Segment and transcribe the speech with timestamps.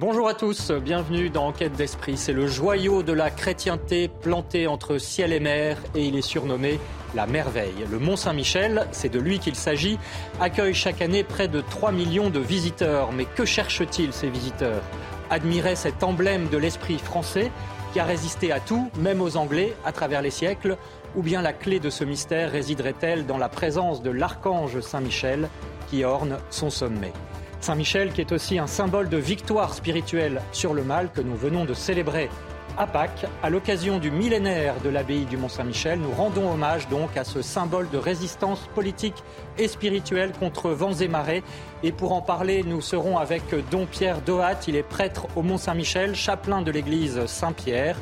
[0.00, 2.16] Bonjour à tous, bienvenue dans Enquête d'esprit.
[2.16, 6.78] C'est le joyau de la chrétienté planté entre ciel et mer et il est surnommé
[7.16, 7.84] la merveille.
[7.90, 9.98] Le Mont Saint-Michel, c'est de lui qu'il s'agit,
[10.40, 13.10] accueille chaque année près de 3 millions de visiteurs.
[13.10, 14.84] Mais que cherchent-ils ces visiteurs?
[15.30, 17.50] Admirer cet emblème de l'esprit français
[17.92, 20.76] qui a résisté à tout, même aux Anglais, à travers les siècles?
[21.16, 25.48] Ou bien la clé de ce mystère résiderait-elle dans la présence de l'archange Saint-Michel
[25.90, 27.12] qui orne son sommet?
[27.60, 31.64] Saint-Michel qui est aussi un symbole de victoire spirituelle sur le mal que nous venons
[31.64, 32.30] de célébrer
[32.78, 33.26] à Pâques.
[33.42, 37.90] À l'occasion du millénaire de l'abbaye du Mont-Saint-Michel, nous rendons hommage donc à ce symbole
[37.90, 39.24] de résistance politique
[39.58, 41.42] et spirituelle contre vents et marées.
[41.82, 46.14] Et pour en parler, nous serons avec Don Pierre Dohat, il est prêtre au Mont-Saint-Michel,
[46.14, 47.96] chapelain de l'église Saint-Pierre,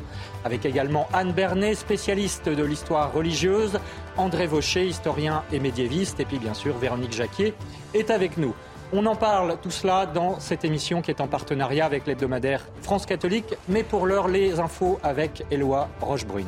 [0.45, 3.79] avec également Anne Bernet, spécialiste de l'histoire religieuse,
[4.15, 7.55] André Vaucher, historien et médiéviste, et puis bien sûr Véronique Jacquier
[7.95, 8.53] est avec nous.
[8.93, 13.05] On en parle tout cela dans cette émission qui est en partenariat avec l'hebdomadaire France
[13.05, 16.47] Catholique, mais pour l'heure, les infos avec Éloi Rochebrune.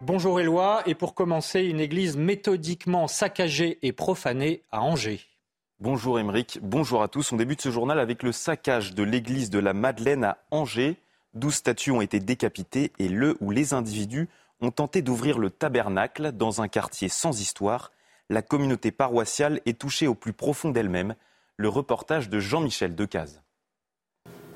[0.00, 5.22] Bonjour Éloi, et pour commencer, une église méthodiquement saccagée et profanée à Angers.
[5.80, 7.32] Bonjour Émeric, bonjour à tous.
[7.32, 10.96] On débute ce journal avec le saccage de l'église de la Madeleine à Angers.
[11.36, 14.28] 12 statues ont été décapitées et le ou les individus
[14.60, 17.92] ont tenté d'ouvrir le tabernacle dans un quartier sans histoire.
[18.30, 21.14] La communauté paroissiale est touchée au plus profond d'elle-même.
[21.58, 23.42] Le reportage de Jean-Michel Decaze.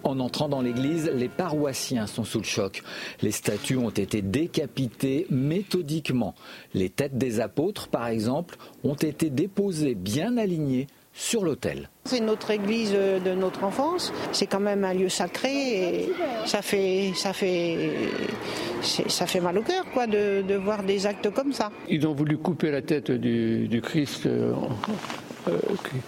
[0.03, 2.83] En entrant dans l'église, les paroissiens sont sous le choc.
[3.21, 6.35] Les statues ont été décapitées méthodiquement.
[6.73, 11.91] Les têtes des apôtres, par exemple, ont été déposées bien alignées sur l'autel.
[12.05, 14.13] C'est notre église de notre enfance.
[14.33, 16.13] C'est quand même un lieu sacré et
[16.47, 17.91] ça fait, ça fait,
[18.83, 21.71] ça fait mal au cœur quoi, de, voir des actes comme ça.
[21.89, 24.93] Ils ont voulu couper la tête du, Christ euh, euh,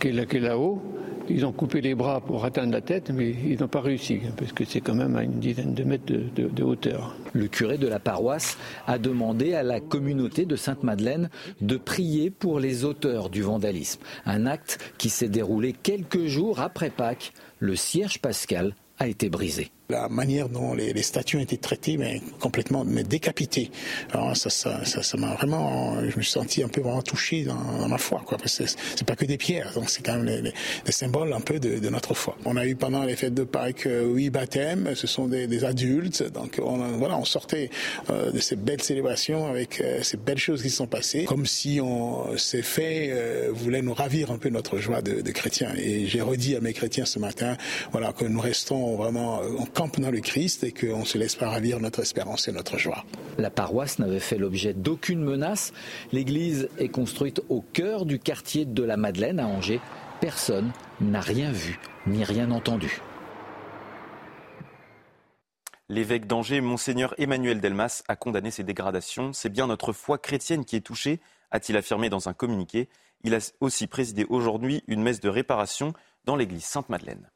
[0.00, 0.82] qui est là-haut.
[1.28, 4.52] Ils ont coupé les bras pour atteindre la tête, mais ils n'ont pas réussi, parce
[4.52, 7.16] que c'est quand même à une dizaine de mètres de, hauteur.
[7.32, 12.58] Le curé de la paroisse a demandé à la communauté de Sainte-Madeleine de prier pour
[12.58, 14.00] les auteurs du vandalisme.
[14.26, 17.32] Un acte qui s'est déroulé quelques jours après Pâques.
[17.60, 22.20] Le cierge pascal a été brisé la manière dont les, statues ont été traitées, mais
[22.40, 23.70] complètement mais décapitées.
[24.12, 27.88] Alors ça, ça, ça, m'a vraiment, je me suis senti un peu vraiment touché dans,
[27.88, 28.38] ma foi, quoi.
[28.38, 30.26] Parce c'est pas que des pierres, donc c'est quand même
[30.86, 32.36] les, symboles un peu de, notre foi.
[32.44, 36.22] On a eu pendant les fêtes de Pâques euh, huit baptêmes, ce sont des, adultes,
[36.32, 37.70] donc on, voilà, on sortait
[38.10, 41.46] euh, de ces belles célébrations avec euh, ces belles choses qui se sont passées, comme
[41.46, 43.12] si on ces faits
[43.50, 45.72] voulaient nous ravir un peu notre joie de, de chrétiens.
[45.76, 47.56] Et j'ai redit à mes chrétiens ce matin,
[47.92, 51.48] voilà, que nous restons vraiment en dans le Christ et qu'on ne se laisse pas
[51.48, 53.04] ravir notre espérance et notre joie.
[53.38, 55.72] La paroisse n'avait fait l'objet d'aucune menace.
[56.12, 59.80] L'église est construite au cœur du quartier de la Madeleine à Angers.
[60.20, 63.00] Personne n'a rien vu ni rien entendu.
[65.88, 69.32] L'évêque d'Angers, monseigneur Emmanuel Delmas, a condamné ces dégradations.
[69.32, 71.20] C'est bien notre foi chrétienne qui est touchée,
[71.50, 72.88] a-t-il affirmé dans un communiqué.
[73.24, 75.92] Il a aussi présidé aujourd'hui une messe de réparation
[76.24, 77.28] dans l'église Sainte-Madeleine.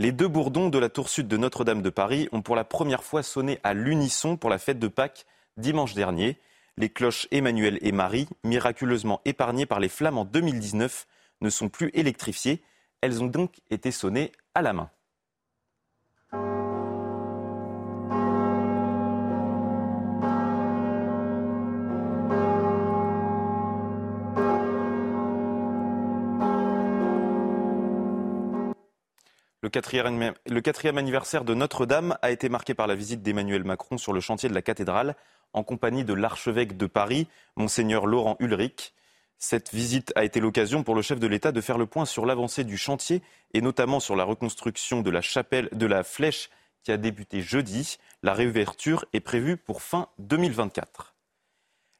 [0.00, 3.02] Les deux bourdons de la tour sud de Notre-Dame de Paris ont pour la première
[3.02, 5.26] fois sonné à l'unisson pour la fête de Pâques
[5.56, 6.38] dimanche dernier.
[6.76, 11.08] Les cloches Emmanuel et Marie, miraculeusement épargnées par les flammes en 2019,
[11.40, 12.62] ne sont plus électrifiées.
[13.00, 14.88] Elles ont donc été sonnées à la main.
[29.68, 34.20] Le quatrième, anniversaire de Notre-Dame a été marqué par la visite d'Emmanuel Macron sur le
[34.20, 35.14] chantier de la cathédrale
[35.52, 38.94] en compagnie de l'archevêque de Paris, monseigneur Laurent Ulrich.
[39.36, 42.24] Cette visite a été l'occasion pour le chef de l'État de faire le point sur
[42.24, 43.20] l'avancée du chantier
[43.52, 46.48] et notamment sur la reconstruction de la chapelle de la flèche
[46.82, 47.98] qui a débuté jeudi.
[48.22, 51.14] La réouverture est prévue pour fin 2024.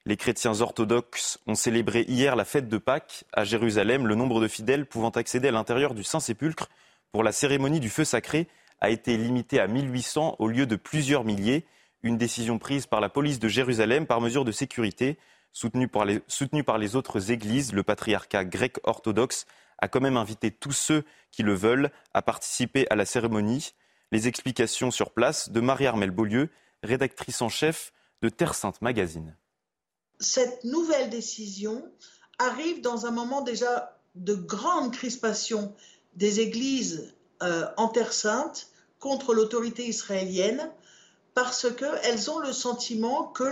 [0.06, 4.48] Les chrétiens orthodoxes ont célébré hier la fête de Pâques à Jérusalem, le nombre de
[4.48, 6.70] fidèles pouvant accéder à l'intérieur du Saint-Sépulcre
[7.12, 8.48] pour la cérémonie du feu sacré
[8.80, 11.66] a été limitée à 1800 au lieu de plusieurs milliers.
[12.02, 15.18] Une décision prise par la police de Jérusalem par mesure de sécurité,
[15.52, 16.20] soutenue par les,
[16.64, 17.72] par les autres églises.
[17.72, 19.46] Le patriarcat grec orthodoxe
[19.78, 23.74] a quand même invité tous ceux qui le veulent à participer à la cérémonie.
[24.12, 26.50] Les explications sur place de Marie-Armelle Beaulieu,
[26.82, 29.36] rédactrice en chef de Terre Sainte Magazine.
[30.20, 31.84] Cette nouvelle décision
[32.38, 35.74] arrive dans un moment déjà de grande crispation
[36.18, 38.68] des églises euh, en Terre Sainte
[38.98, 40.70] contre l'autorité israélienne
[41.34, 43.44] parce qu'elles ont le sentiment que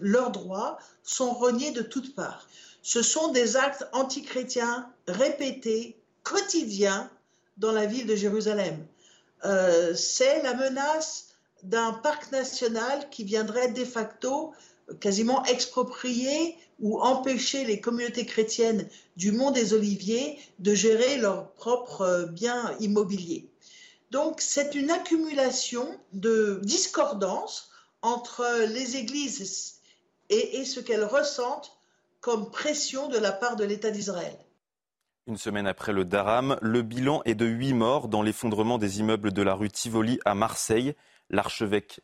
[0.00, 2.46] leurs droits sont reniés de toutes parts.
[2.82, 7.10] Ce sont des actes antichrétiens répétés, quotidiens,
[7.56, 8.86] dans la ville de Jérusalem.
[9.44, 11.30] Euh, c'est la menace
[11.64, 14.52] d'un parc national qui viendrait de facto
[15.00, 22.02] quasiment exproprier ou empêcher les communautés chrétiennes du Mont des Oliviers de gérer leurs propres
[22.02, 23.48] euh, biens immobiliers.
[24.10, 27.70] Donc c'est une accumulation de discordance
[28.02, 29.80] entre les églises
[30.28, 31.72] et, ce qu'elles ressentent
[32.20, 34.36] comme pression de la part de l'État d'Israël.
[35.26, 39.32] Une semaine après le Daram, le bilan est de huit morts dans l'effondrement des immeubles
[39.32, 40.94] de la rue Tivoli à Marseille.
[41.30, 41.98] L'archevêque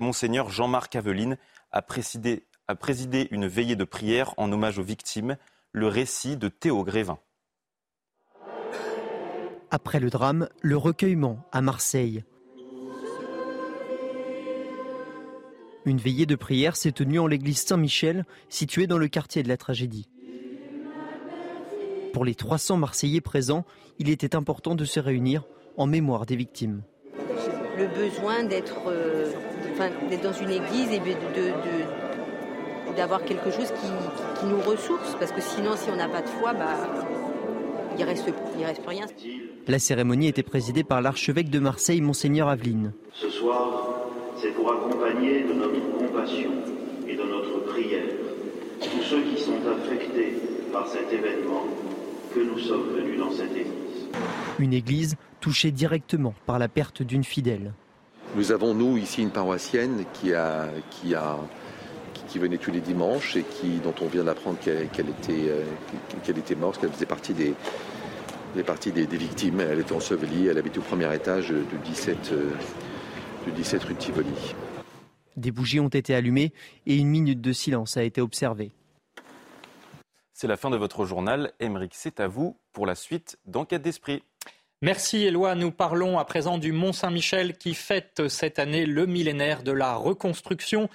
[0.00, 1.36] Monseigneur Jean-Marc Aveline
[1.72, 5.36] a présidé, a présidé une veillée de prière en hommage aux victimes.
[5.72, 7.18] Le récit de Théo Grévin.
[9.70, 12.24] Après le drame, le recueillement à Marseille.
[15.86, 19.56] Une veillée de prière s'est tenue en l'église Saint-Michel, située dans le quartier de la
[19.56, 20.08] tragédie.
[22.12, 23.64] Pour les 300 Marseillais présents,
[23.98, 25.44] il était important de se réunir
[25.78, 26.82] en mémoire des victimes.
[27.78, 29.32] Le besoin d'être euh,
[30.22, 31.00] dans une église et
[32.98, 36.52] d'avoir quelque chose qui, nous ressource, parce que sinon, si on n'a pas de foi,
[36.52, 36.74] bah,
[37.96, 39.06] il ne reste, reste plus rien.
[39.68, 42.92] La cérémonie était présidée par l'archevêque de Marseille, Monseigneur Aveline.
[43.12, 44.00] Ce soir,
[44.36, 46.50] c'est pour accompagner de notre compassion
[47.06, 48.08] et de notre prière
[48.80, 50.34] tous ceux qui sont affectés
[50.72, 51.64] par cet événement
[52.34, 54.08] que nous sommes venus dans cette église.
[54.58, 57.72] Une église touchée directement par la perte d'une fidèle.
[58.36, 61.38] Nous avons, nous, ici, une paroissienne qui, a, qui, a,
[62.28, 65.64] qui, venait tous les dimanches et qui, dont on vient d'apprendre qu'elle était, euh,
[66.24, 67.54] qu'elle était morte, qu'elle faisait partie des,
[68.54, 69.60] des, parties des, victimes.
[69.60, 72.50] Elle était ensevelie, elle habite au premier étage de 17, euh,
[73.46, 74.54] de 17 rue de Tivoli.
[75.36, 76.52] Des bougies ont été allumées
[76.86, 78.72] et une minute de silence a été observée.
[80.32, 81.52] C'est la fin de votre journal.
[81.60, 84.22] Émeric, c'est à vous pour la suite d'Enquête d'Esprit.
[84.82, 85.56] Merci Éloi.
[85.56, 89.96] Nous parlons à présent du Mont Saint-Michel qui fête cette année le millénaire de la
[89.96, 90.88] reconstruction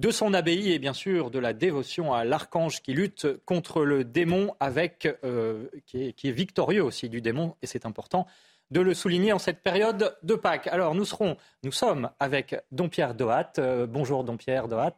[0.00, 4.02] de son abbaye et bien sûr de la dévotion à l'archange qui lutte contre le
[4.02, 8.26] démon avec euh, qui, est, victorieux aussi du démon et c'est important
[8.70, 10.68] de le souligner en cette période de Pâques.
[10.68, 13.52] Alors nous serons, nous sommes avec Don Pierre Dohat.
[13.58, 14.96] Euh, bonjour Don Pierre Dohat.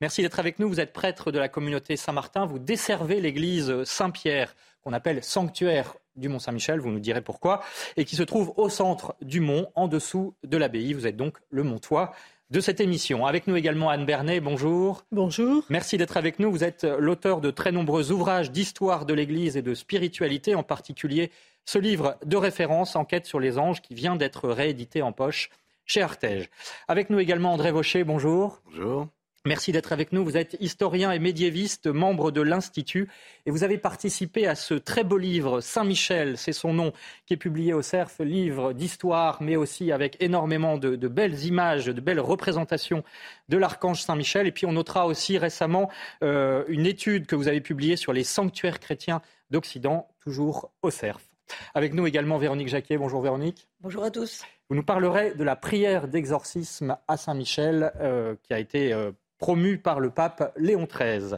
[0.00, 0.68] Merci d'être avec nous.
[0.68, 2.46] Vous êtes prêtre de la communauté Saint-Martin.
[2.46, 7.62] Vous desservez l'église Saint-Pierre qu'on appelle sanctuaire du Mont Saint-Michel, vous nous direz pourquoi,
[7.96, 10.92] et qui se trouve au centre du mont, en dessous de l'abbaye.
[10.92, 12.12] Vous êtes donc le montois
[12.54, 13.26] de cette émission.
[13.26, 15.04] Avec nous également Anne Bernet, bonjour.
[15.10, 15.64] Bonjour.
[15.70, 16.52] Merci d'être avec nous.
[16.52, 21.32] Vous êtes l'auteur de très nombreux ouvrages d'histoire de l'Église et de spiritualité, en particulier
[21.64, 25.50] ce livre de référence, Enquête sur les anges, qui vient d'être réédité en poche
[25.84, 26.48] chez Artege.
[26.86, 28.62] Avec nous également André Vaucher, bonjour.
[28.66, 29.08] Bonjour.
[29.46, 30.24] Merci d'être avec nous.
[30.24, 33.10] Vous êtes historien et médiéviste, membre de l'Institut,
[33.44, 36.94] et vous avez participé à ce très beau livre, Saint-Michel, c'est son nom,
[37.26, 42.00] qui est publié au CERF, livre d'histoire, mais aussi avec énormément de, belles images, de
[42.00, 43.04] belles représentations
[43.50, 44.46] de l'archange Saint-Michel.
[44.46, 45.90] Et puis on notera aussi récemment
[46.22, 49.20] euh, une étude que vous avez publiée sur les sanctuaires chrétiens
[49.50, 51.28] d'Occident, toujours au CERF.
[51.74, 52.96] Avec nous également Véronique Jacquet.
[52.96, 53.68] Bonjour Véronique.
[53.82, 54.42] Bonjour à tous.
[54.70, 59.78] Vous nous parlerez de la prière d'exorcisme à Saint-Michel euh, qui a été euh, promu
[59.78, 61.36] par le pape Léon XIII.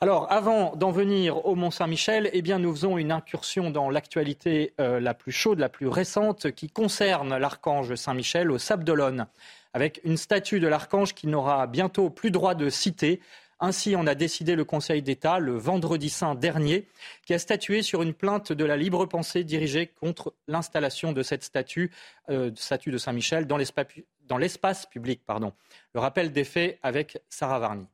[0.00, 5.14] Alors, avant d'en venir au Mont-Saint-Michel, eh nous faisons une incursion dans l'actualité euh, la
[5.14, 9.26] plus chaude, la plus récente, qui concerne l'archange Saint-Michel au Sable d'Olonne,
[9.72, 13.20] avec une statue de l'archange qui n'aura bientôt plus droit de citer.
[13.60, 16.86] Ainsi en a décidé le Conseil d'État le vendredi saint dernier,
[17.24, 21.44] qui a statué sur une plainte de la libre pensée dirigée contre l'installation de cette
[21.44, 21.90] statue,
[22.30, 23.86] euh, de Saint-Michel dans l'espace
[24.28, 25.22] dans l'espace public.
[25.26, 25.52] Pardon.
[25.94, 27.86] Le rappel des faits avec Sarah Varny.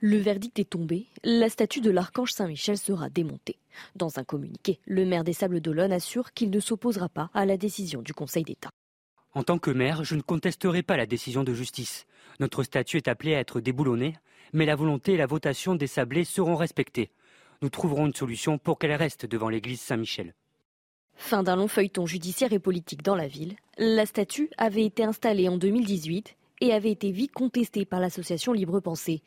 [0.00, 1.06] Le verdict est tombé.
[1.24, 3.58] La statue de l'archange Saint-Michel sera démontée.
[3.94, 7.56] Dans un communiqué, le maire des Sables d'Olonne assure qu'il ne s'opposera pas à la
[7.56, 8.70] décision du Conseil d'État.
[9.32, 12.06] En tant que maire, je ne contesterai pas la décision de justice.
[12.40, 14.16] Notre statue est appelée à être déboulonnée,
[14.52, 17.10] mais la volonté et la votation des Sablés seront respectées.
[17.62, 20.34] Nous trouverons une solution pour qu'elle reste devant l'église Saint-Michel.
[21.14, 25.48] Fin d'un long feuilleton judiciaire et politique dans la ville, la statue avait été installée
[25.48, 29.22] en 2018 et avait été vite contestée par l'association Libre Pensée.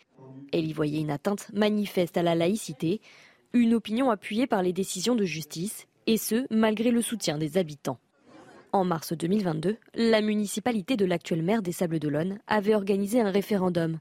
[0.52, 3.02] Elle y voyait une atteinte manifeste à la laïcité,
[3.54, 8.00] une opinion appuyée par les décisions de justice, et ce, malgré le soutien des habitants.
[8.72, 14.00] En mars 2022, la municipalité de l'actuel maire des Sables-d'Olonne avait organisé un référendum.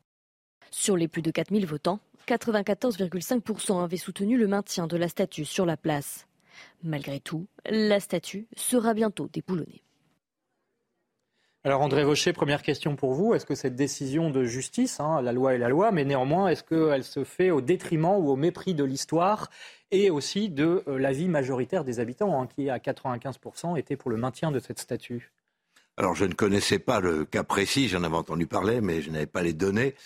[0.70, 5.66] Sur les plus de 4000 votants, 94,5% avaient soutenu le maintien de la statue sur
[5.66, 6.26] la place.
[6.82, 9.82] Malgré tout, la statue sera bientôt déboulonnée.
[11.64, 13.34] Alors André Vaucher, première question pour vous.
[13.34, 16.62] Est-ce que cette décision de justice, hein, la loi est la loi, mais néanmoins, est-ce
[16.62, 19.50] qu'elle se fait au détriment ou au mépris de l'histoire
[19.90, 24.16] et aussi de euh, l'avis majoritaire des habitants, hein, qui à 95% était pour le
[24.16, 25.32] maintien de cette statue?
[25.96, 29.26] Alors je ne connaissais pas le cas précis, j'en avais entendu parler, mais je n'avais
[29.26, 29.96] pas les données.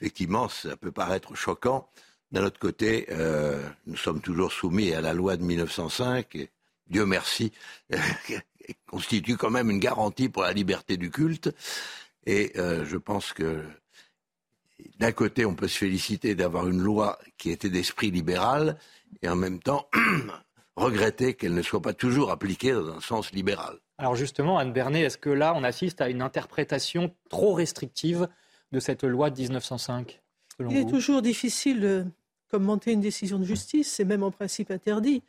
[0.00, 1.90] Effectivement, ça peut paraître choquant.
[2.32, 6.34] D'un autre côté, euh, nous sommes toujours soumis à la loi de 1905.
[6.36, 6.48] Et
[6.88, 7.52] Dieu merci,
[8.86, 11.54] constitue quand même une garantie pour la liberté du culte.
[12.26, 13.64] Et euh, je pense que
[14.98, 18.78] d'un côté, on peut se féliciter d'avoir une loi qui était d'esprit libéral,
[19.22, 19.88] et en même temps
[20.76, 23.78] regretter qu'elle ne soit pas toujours appliquée dans un sens libéral.
[23.98, 28.28] Alors justement, Anne Bernet, est-ce que là, on assiste à une interprétation trop restrictive
[28.72, 30.20] de cette loi de 1905
[30.70, 32.06] Il est toujours difficile de
[32.52, 35.22] commenter une décision de justice, c'est même en principe interdit.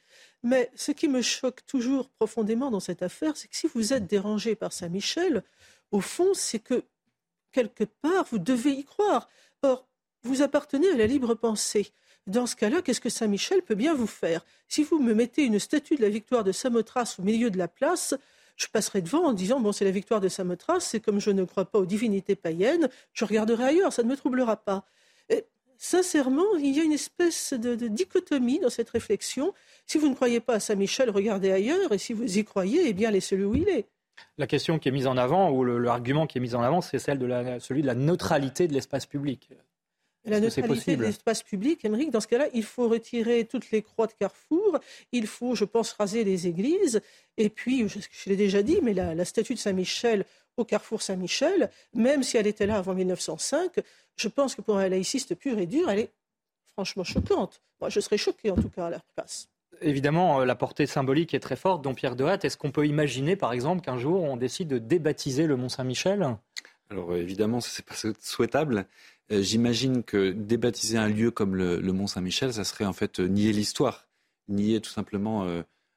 [0.44, 4.08] Mais ce qui me choque toujours profondément dans cette affaire, c'est que si vous êtes
[4.08, 5.42] dérangé par Saint-Michel,
[5.92, 6.84] au fond, c'est que
[7.54, 9.30] quelque part, vous devez y croire.
[9.62, 9.88] Or,
[10.24, 11.92] vous appartenez à la libre pensée.
[12.28, 14.46] Dans ce cas-là, qu'est-ce que Saint-Michel peut bien vous faire?
[14.68, 17.70] Si vous me mettez une statue de la victoire de Samothrace au milieu de la
[17.70, 18.16] place,
[18.58, 21.44] je passerai devant en disant bon c'est la victoire de Samothrace, c'est comme je ne
[21.44, 24.86] crois pas aux divinités païennes, je regarderai ailleurs, ça ne me troublera pas
[25.78, 29.54] sincèrement, il y a une espèce de, dichotomie dans cette réflexion.
[29.86, 32.94] Si vous ne croyez pas à Saint-Michel, regardez ailleurs, et si vous y croyez, eh
[32.94, 33.86] bien, laissez-le où il est.
[34.38, 37.00] La question qui est mise en avant, ou l'argument qui est mis en avant, c'est
[37.00, 39.50] celle de la, celui de la neutralité de l'espace public.
[40.26, 44.08] La neutralité de l'espace public, Émeric, dans ce cas-là, il faut retirer toutes les croix
[44.08, 44.80] de carrefour,
[45.12, 47.02] il faut, je pense, raser les églises,
[47.38, 50.26] et puis, je, je l'ai déjà dit, mais la, la statue de Saint-Michel
[50.58, 53.80] au carrefour Saint-Michel, même si elle était là avant 1905,
[54.16, 56.12] je pense que pour un laïciste pur et dur, elle est
[56.74, 57.62] franchement choquante.
[57.82, 59.50] Moi, je serais choqué en tout cas à leur place.
[59.82, 61.82] Évidemment, euh, la portée symbolique est très forte.
[61.82, 65.48] Dont Pierre Dehat, est-ce qu'on peut imaginer, par exemple, qu'un jour on décide de débaptiser
[65.48, 66.38] le Mont Saint-Michel?
[66.90, 68.86] Alors évidemment, ce n'est pas souhaitable.
[69.32, 73.54] Euh, j'imagine que débaptiser un lieu comme le, Mont Saint-Michel, ça serait en fait nier
[73.54, 74.08] l'histoire,
[74.48, 75.44] nier tout simplement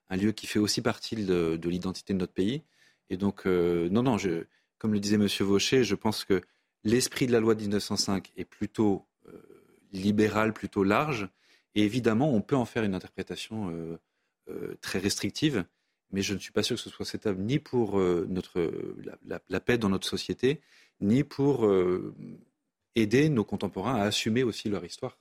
[0.09, 2.63] un lieu qui fait aussi partie de, l'identité de notre pays.
[3.11, 4.17] Et donc, non, non,
[4.79, 5.27] comme le disait M.
[5.41, 6.43] Vaucher, je pense que
[6.85, 9.43] l'esprit de la loi de 1905 est plutôt euh,
[9.93, 11.29] libéral, plutôt large.
[11.75, 13.99] Et évidemment, on peut en faire une interprétation euh,
[14.49, 15.65] euh, très restrictive,
[16.13, 18.73] mais je ne suis pas sûr que ce soit acceptable ni pour notre,
[19.25, 20.61] la, paix dans notre société,
[21.01, 21.69] ni pour
[22.97, 25.19] aider nos contemporains à assumer aussi leur histoire.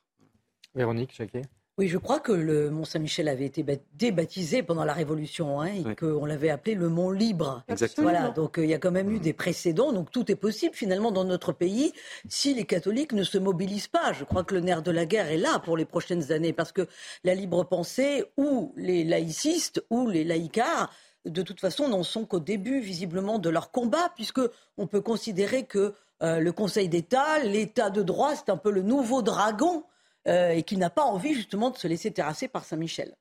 [0.74, 1.44] Véronique Jacquet
[1.78, 3.66] oui, je crois que le Mont Saint-Michel avait été
[3.96, 7.66] débaptisé pendant la Révolution hein, et qu'on l'avait appelé le Mont Libre.
[7.68, 8.10] Exactement.
[8.10, 9.92] Voilà, donc euh, il y a quand même eu des précédents.
[9.92, 11.92] Donc tout est possible finalement dans notre pays
[12.30, 14.14] si les catholiques ne se mobilisent pas.
[14.14, 16.72] Je crois que le nerf de la guerre est là pour les prochaines années parce
[16.72, 16.88] que
[17.26, 20.94] la libre pensée ou les laïcistes ou les laïcars
[21.26, 24.42] de toute façon n'en sont qu'au début visiblement de leur combat puisque
[24.78, 28.82] on peut considérer que euh, le Conseil d'État, l'État de droit, c'est un peu le
[28.82, 29.84] nouveau dragon
[30.28, 33.16] euh, et qui n'a pas envie justement de se laisser terrasser par Saint-Michel.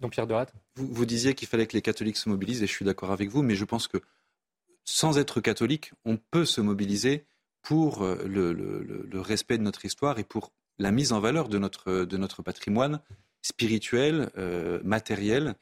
[0.00, 2.72] Donc Pierre Dorat vous, vous disiez qu'il fallait que les catholiques se mobilisent et je
[2.72, 3.98] suis d'accord avec vous, mais je pense que
[4.84, 7.26] sans être catholique, on peut se mobiliser
[7.62, 12.04] pour euh, le, respect de notre histoire et pour la mise en valeur de notre,
[12.04, 13.00] de notre patrimoine
[13.42, 15.54] spirituel, euh, matériel,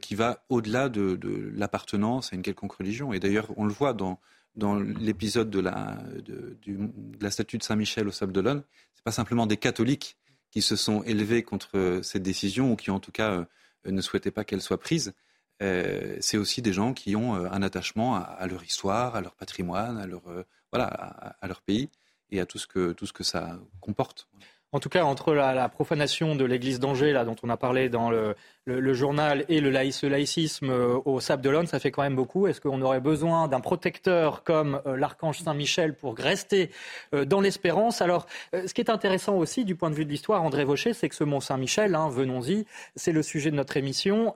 [0.00, 1.18] qui va au-delà de,
[1.56, 3.12] l'appartenance à une quelconque religion.
[3.12, 4.20] Et d'ailleurs, on le voit dans,
[4.54, 6.56] dans l'épisode de la, de,
[7.20, 8.62] la statue de Saint-Michel au Sable d'Olonne,
[8.94, 10.16] ce pas simplement des catholiques
[10.50, 13.44] qui se sont élevés contre cette décision ou qui en tout cas euh,
[13.86, 15.14] ne souhaitaient pas qu'elle soit prise.
[15.62, 19.34] Euh, c'est aussi des gens qui ont euh, un attachement à, leur histoire, à leur
[19.34, 20.22] patrimoine, à leur,
[20.70, 21.90] voilà, à, leur pays
[22.30, 24.28] et à tout ce que, tout ce que ça comporte.
[24.74, 28.10] En tout cas, entre la, profanation de l'église d'Angers, là, dont on a parlé dans
[28.10, 28.34] le,
[28.94, 32.46] journal, et le laïcisme euh, au Sable d'Olonne, ça fait quand même beaucoup.
[32.46, 36.70] Est-ce qu'on aurait besoin d'un protecteur comme euh, l'archange Saint-Michel pour rester
[37.14, 38.00] euh, dans l'espérance?
[38.00, 41.10] Alors, ce qui est intéressant aussi du point de vue de l'histoire, André Vaucher, c'est
[41.10, 42.64] que ce Mont Saint-Michel, hein, venons-y,
[42.96, 44.34] c'est le sujet de notre émission.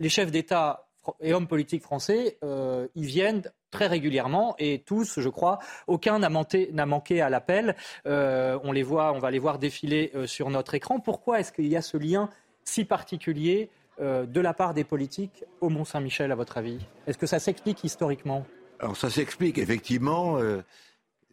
[0.00, 0.88] les chefs d'État
[1.20, 7.20] et hommes politiques français, ils viennent très régulièrement et tous, je crois, aucun n'a manqué,
[7.20, 7.76] à l'appel.
[8.06, 11.00] Euh, on les voit, on va les voir défiler euh, sur notre écran.
[11.00, 12.28] Pourquoi est-ce qu'il y a ce lien
[12.64, 16.78] si particulier euh, de la part des politiques au Mont-Saint-Michel, à votre avis?
[17.06, 18.44] Est-ce que ça s'explique historiquement?
[18.78, 20.38] Alors ça s'explique effectivement.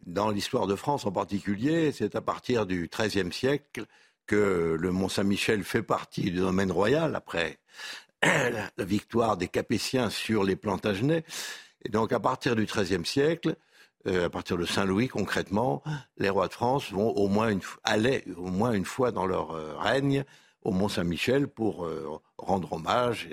[0.06, 3.84] Dans l'histoire de France en particulier, c'est à partir du XIIIe siècle
[4.26, 7.58] que le Mont-Saint-Michel fait partie du domaine royal après
[8.22, 11.24] la victoire des Capétiens sur les Plantagenets.
[11.88, 13.56] Et donc à partir du XIIIe siècle,
[14.06, 15.82] euh, à partir de Saint-Louis concrètement,
[16.18, 19.52] les rois de France vont au moins une, allaient au moins une fois dans leur
[19.52, 20.24] euh, règne
[20.62, 23.28] au Mont-Saint-Michel pour euh, rendre hommage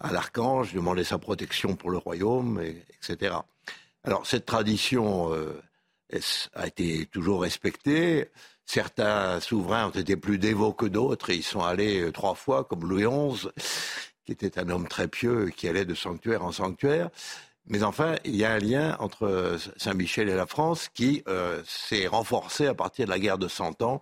[0.00, 3.36] à l'archange, demander sa protection pour le royaume, etc.
[4.04, 5.32] Alors cette tradition
[6.54, 8.28] a été toujours respectée?
[8.64, 12.88] Certains souverains ont été plus dévots que d'autres et ils sont allés trois fois, comme
[12.88, 13.48] Louis XI,
[14.24, 17.10] qui était un homme très pieux qui allait de sanctuaire en sanctuaire.
[17.68, 22.06] Mais enfin, il y a un lien entre Saint-Michel et la France qui euh, s'est
[22.06, 24.00] renforcé à partir de la guerre de Cent Ans,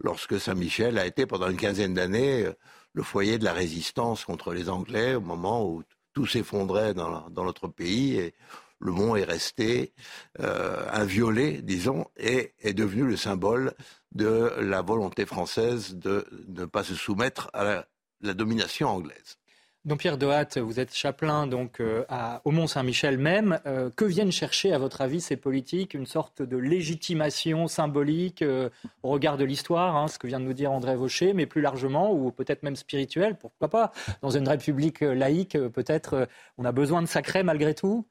[0.00, 2.52] lorsque Saint-Michel a été pendant une quinzaine d'années euh,
[2.92, 5.82] le foyer de la résistance contre les Anglais au moment où
[6.12, 8.34] tout s'effondrait dans, notre pays et
[8.80, 9.94] le mont est resté
[10.40, 13.74] euh, inviolé, disons, et est devenu le symbole
[14.12, 17.84] de la volonté française de ne pas se soumettre à
[18.20, 19.38] la domination anglaise.
[19.86, 22.04] Donc Pierre Dehatt, vous êtes chapelain donc euh,
[22.44, 23.60] au Mont Saint-Michel même.
[23.66, 25.94] Euh, que viennent chercher, à votre avis, ces politiques?
[25.94, 28.68] Une sorte de légitimation symbolique euh,
[29.04, 31.60] au regard de l'histoire, hein, ce que vient de nous dire André Vaucher, mais plus
[31.60, 33.92] largement, ou peut-être même spirituel, pourquoi pas?
[34.22, 36.26] Dans une république laïque, peut-être
[36.58, 38.08] on a besoin de sacré malgré tout?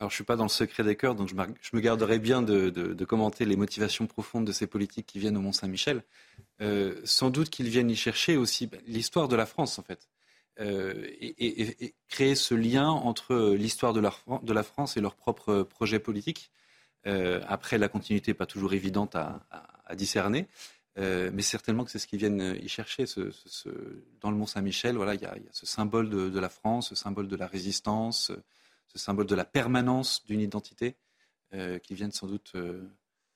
[0.00, 2.40] Alors, je ne suis pas dans le secret des cœurs, donc je, me garderai bien
[2.40, 6.02] de, de, commenter les motivations profondes de ces politiques qui viennent au Mont-Saint-Michel.
[7.04, 10.08] sans doute qu'ils viennent y chercher aussi ben, l'histoire de la France, en fait.
[10.60, 16.50] Euh, et, créer ce lien entre l'histoire de, la France et leur propre projet politique.
[17.06, 19.40] Euh, après, la continuité n'est pas toujours évidente à,
[19.94, 20.48] discerner,
[20.98, 23.04] euh, mais certainement que c'est ce qu'ils viennent y chercher.
[24.20, 27.28] dans le Mont Saint-Michel, voilà, il y, a ce symbole de, la France, ce symbole
[27.28, 28.32] de la résistance,
[28.88, 30.96] ce symbole de la permanence d'une identité,
[31.82, 32.54] qui viennent sans doute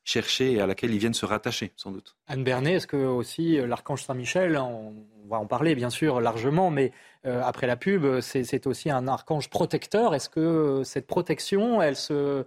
[0.05, 2.17] chercher et à laquelle ils viennent se rattacher, sans doute.
[2.27, 4.95] Anne Bernet, est-ce que aussi euh, l'archange Saint-Michel, on,
[5.29, 6.93] va en parler bien sûr largement, mais
[7.25, 10.15] euh, après la pub, c'est aussi un archange protecteur.
[10.15, 12.45] Est-ce que euh, cette protection, elle se,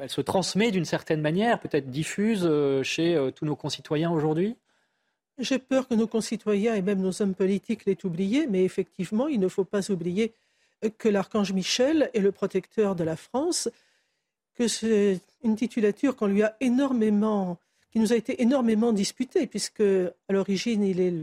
[0.00, 2.48] elle se transmet d'une certaine manière, peut-être diffuse
[2.82, 4.56] chez tous nos concitoyens aujourd'hui?
[5.38, 9.40] J'ai peur que nos concitoyens et même nos hommes politiques l'aient oublié, mais effectivement, il
[9.40, 10.32] ne faut pas oublier
[10.98, 13.68] que l'archange Michel est le protecteur de la France
[14.56, 17.58] que c'est une titulature qu'on lui a énormément,
[17.90, 21.14] qui nous a été énormément disputée, puisque à l'origine il est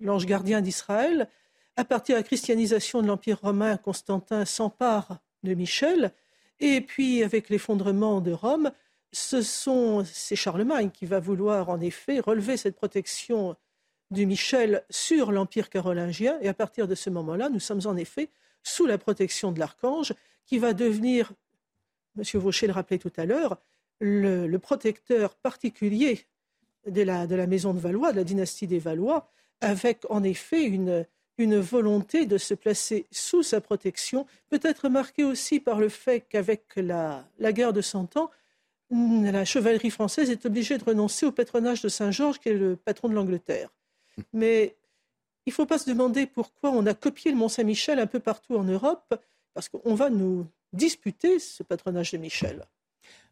[0.00, 1.28] l'ange gardien d'Israël.
[1.76, 6.12] À partir de la christianisation de l'Empire romain, Constantin s'empare de Michel,
[6.60, 8.70] et puis avec l'effondrement de Rome,
[9.12, 13.56] ce sont c'est Charlemagne qui va vouloir en effet relever cette protection
[14.10, 18.28] du Michel sur l'Empire carolingien, et à partir de ce moment-là, nous sommes en effet
[18.62, 20.12] sous la protection de l'archange,
[20.44, 21.32] qui va devenir
[22.16, 22.40] M.
[22.40, 23.58] Vaucher le rappelait tout à l'heure,
[24.00, 26.26] le, protecteur particulier
[26.86, 29.28] de la, maison de Valois, de la dynastie des Valois,
[29.60, 31.06] avec en effet une,
[31.38, 36.64] une volonté de se placer sous sa protection, peut-être marquée aussi par le fait qu'avec
[36.76, 38.30] la, la, guerre de Cent Ans,
[38.90, 43.08] la chevalerie française est obligée de renoncer au patronage de Saint-Georges, qui est le patron
[43.08, 43.70] de l'Angleterre.
[44.32, 44.76] Mais
[45.46, 48.56] il ne faut pas se demander pourquoi on a copié le Mont-Saint-Michel un peu partout
[48.56, 49.14] en Europe,
[49.54, 52.66] parce qu'on va nous, disputer ce patronage de Michel.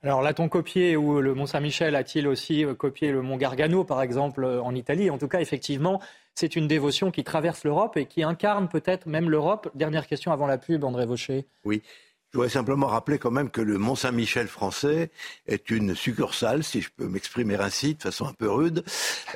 [0.02, 4.02] Alors l'a-t-on copié ou le Mont Saint-Michel a-t-il aussi euh, copié le Mont Gargano, par
[4.02, 5.08] exemple, euh, en Italie?
[5.08, 6.00] En tout cas, effectivement,
[6.34, 9.70] c'est une dévotion qui traverse l'Europe et qui incarne peut-être même l'Europe.
[9.74, 11.46] Dernière question avant la pub, André Vaucher.
[11.64, 11.82] Oui.
[12.34, 15.12] Je voudrais simplement rappeler quand même que le Mont Saint-Michel français
[15.46, 18.82] est une succursale, si je peux m'exprimer ainsi, de façon un peu rude,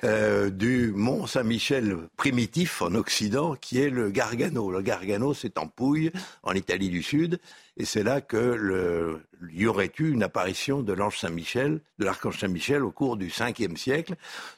[0.03, 4.73] euh, du Mont Saint-Michel primitif en Occident, qui est le Gargano.
[4.73, 6.11] Le Gargano, c'est en Pouille,
[6.43, 7.39] en Italie du Sud,
[7.77, 9.21] et c'est là que le,
[9.53, 13.77] y aurait eu une apparition de l'ange Saint-Michel, de l'archange Saint-Michel au cours du 5e
[13.77, 14.17] siècle.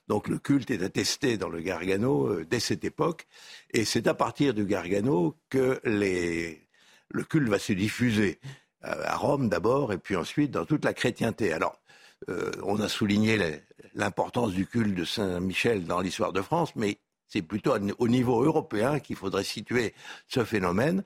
[0.08, 3.26] Donc le culte est attesté dans le Gargano euh, dès cette époque,
[3.74, 6.69] et c'est à partir du Gargano que les
[7.10, 8.40] le culte va se diffuser
[8.84, 11.52] euh, à Rome d'abord et puis ensuite dans toute la chrétienté.
[11.52, 11.80] Alors,
[12.28, 13.38] euh, on a souligné
[13.94, 18.98] l'importance du culte de Saint-Michel dans l'histoire de France, mais c'est plutôt au niveau européen
[18.98, 19.94] qu'il faudrait situer
[20.28, 21.04] ce phénomène,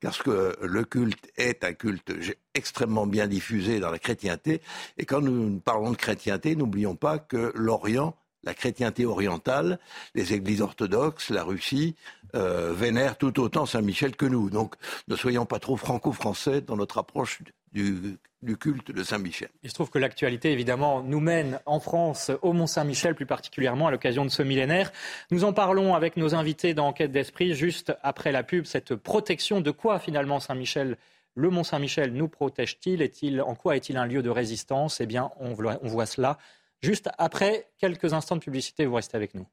[0.00, 2.12] parce que le culte est un culte
[2.54, 4.60] extrêmement bien diffusé dans la chrétienté.
[4.98, 9.78] Et quand nous parlons de chrétienté, n'oublions pas que l'Orient la chrétienté orientale,
[10.14, 11.94] les églises orthodoxes, la Russie,
[12.34, 14.50] euh, vénèrent tout autant Saint-Michel que nous.
[14.50, 14.74] Donc
[15.08, 17.40] ne soyons pas trop franco-français dans notre approche
[17.72, 18.18] du,
[18.58, 19.48] culte de Saint-Michel.
[19.62, 23.90] Il se trouve que l'actualité, évidemment, nous mène en France au Mont-Saint-Michel, plus particulièrement à
[23.90, 24.92] l'occasion de ce millénaire.
[25.30, 29.60] Nous en parlons avec nos invités dans Enquête d'Esprit, juste après la pub, cette protection.
[29.60, 30.96] De quoi, finalement, Saint-Michel
[31.36, 33.02] le Mont-Saint-Michel nous protège-t-il?
[33.02, 35.00] Est-il En quoi est-il un lieu de résistance?
[35.00, 36.38] Eh bien, on voit cela
[36.84, 38.86] juste après quelques instants de publicité.
[38.86, 39.46] Vous restez avec nous.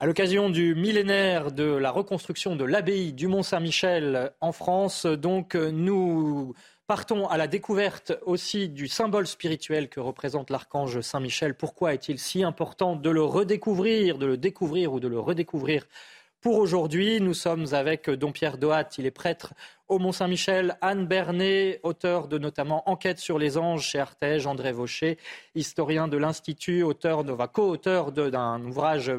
[0.00, 6.54] À l'occasion du millénaire de la reconstruction de l'abbaye du Mont-Saint-Michel en France, donc nous
[6.86, 11.54] partons à la découverte aussi du symbole spirituel que représente l'archange Saint-Michel.
[11.54, 15.86] Pourquoi est-il si important de le redécouvrir, de le découvrir ou de le redécouvrir
[16.44, 17.22] pour aujourd'hui.
[17.22, 19.54] Nous sommes avec Don Pierre Dohat, il est prêtre
[19.88, 25.16] au Mont-Saint-Michel, Anne Bernet, auteur de notamment Enquête sur les anges chez Artege, André Vaucher,
[25.54, 29.10] historien de l'Institut, auteur co-auteur d'un ouvrage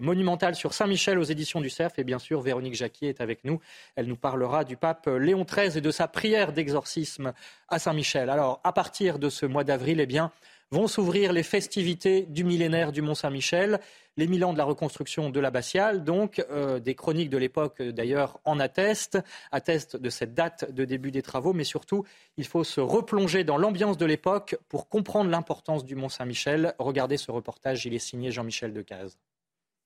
[0.00, 3.60] monumental sur Saint-Michel aux éditions du Cerf, et bien sûr Véronique Jacquier est avec nous.
[3.94, 7.34] Elle nous parlera du pape Léon XIII et de sa prière d'exorcisme
[7.68, 8.30] à Saint-Michel.
[8.30, 10.32] Alors, à partir de ce mois d'avril, eh bien,
[10.72, 13.80] vont s'ouvrir les festivités du millénaire du Mont-Saint-Michel,
[14.16, 16.04] les mille ans de la reconstruction de l'abbatiale.
[16.04, 19.18] Donc, euh, des chroniques de l'époque, d'ailleurs, en attestent,
[19.50, 22.04] attestent de cette date de début des travaux, mais surtout,
[22.36, 26.74] il faut se replonger dans l'ambiance de l'époque pour comprendre l'importance du Mont-Saint-Michel.
[26.78, 29.18] Regardez ce reportage, il est signé Jean-Michel Decaze.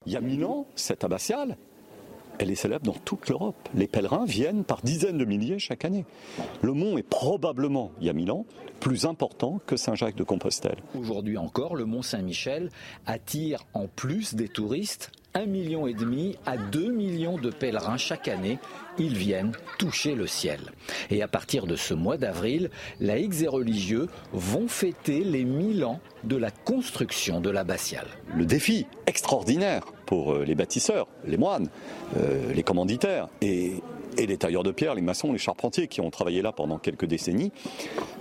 [0.07, 1.57] Il y a mille ans, cette abbatiale,
[2.39, 3.69] elle est célèbre dans toute l'Europe.
[3.75, 6.05] Les pèlerins viennent par dizaines de milliers chaque année.
[6.63, 8.47] Le mont est probablement, il y a mille ans,
[8.81, 10.79] plus important que Saint-Jacques de Compostelle.
[10.99, 12.71] Aujourd'hui encore, le mont Saint-Michel
[13.07, 15.85] attire en plus des touristes 1,5 million
[16.47, 18.61] à 2 millions de pèlerins chaque année.
[18.99, 20.61] Ils viennent toucher le ciel.
[21.11, 22.71] Et à partir de ce mois d'avril,
[23.01, 28.07] laïcs et religieux vont fêter les 1000 ans de la construction de l'abbatiale.
[28.37, 31.69] Le défi extraordinaire pour euh, les bâtisseurs, les moines,
[32.17, 33.83] euh, les commanditaires et,
[34.17, 37.07] et les tailleurs de pierre, les maçons, les charpentiers qui ont travaillé là pendant quelques
[37.07, 37.51] décennies,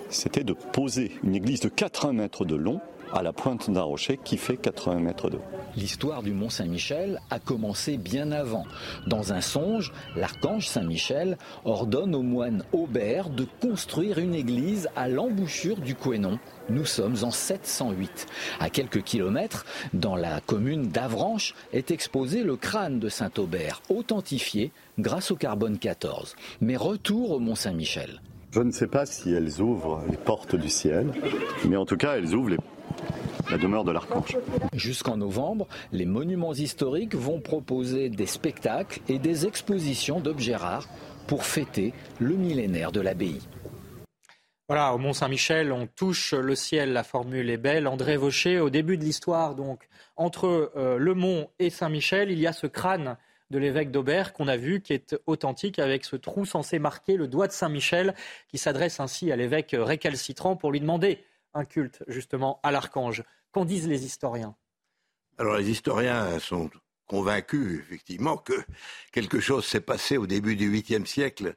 [0.09, 2.81] c'était de poser une église de 80 mètres de long
[3.13, 5.41] à la pointe d'un rocher qui fait 80 mètres d'eau.
[5.75, 8.65] L'histoire du Mont Saint-Michel a commencé bien avant.
[9.07, 15.77] Dans un songe, l'archange Saint-Michel ordonne au moine Aubert de construire une église à l'embouchure
[15.77, 16.39] du Couesnon.
[16.69, 18.27] Nous sommes en 708.
[18.59, 25.31] À quelques kilomètres, dans la commune d'Avranches, est exposé le crâne de Saint-Aubert, authentifié grâce
[25.31, 26.35] au carbone 14.
[26.61, 28.21] Mais retour au Mont Saint-Michel.
[28.51, 31.11] Je ne sais pas si elles ouvrent les portes du ciel,
[31.67, 32.59] mais en tout cas, elles ouvrent les
[33.49, 34.37] la demeure de l'archange.
[34.73, 40.87] Jusqu'en novembre, les monuments historiques vont proposer des spectacles et des expositions d'objets rares
[41.27, 43.41] pour fêter le millénaire de l'abbaye.
[44.69, 47.85] Voilà, au Mont-Saint-Michel, on touche le ciel, la formule est belle.
[47.85, 52.47] André Vaucher, au début de l'histoire, donc, entre euh, le Mont et Saint-Michel, il y
[52.47, 53.17] a ce crâne
[53.51, 57.27] de l'évêque d'Aubert qu'on a vu, qui est authentique, avec ce trou censé marquer le
[57.27, 58.15] doigt de Saint-Michel,
[58.47, 61.19] qui s'adresse ainsi à l'évêque récalcitrant pour lui demander
[61.53, 63.23] un culte justement à l'archange.
[63.51, 64.55] Qu'en disent les historiens?
[65.37, 66.69] Alors les historiens sont
[67.05, 68.53] convaincus effectivement que
[69.11, 71.55] quelque chose s'est passé au début du 8e siècle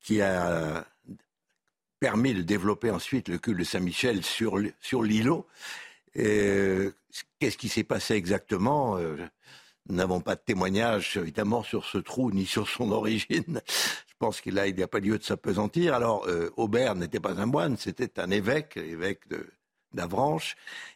[0.00, 0.84] qui a
[2.00, 5.46] permis de développer ensuite le culte de Saint-Michel sur, sur l'îlot.
[6.14, 8.98] Qu'est-ce qui s'est passé exactement?
[8.98, 9.16] Euh,
[9.88, 13.60] Nous n'avons pas de témoignage évidemment sur ce trou ni sur son origine.
[14.22, 15.94] Pense qu'il n'y a pas lieu de s'apesantir.
[15.94, 19.22] Alors, euh, Aubert n'était pas un moine, c'était un évêque, évêque
[19.92, 20.54] d'Avranches,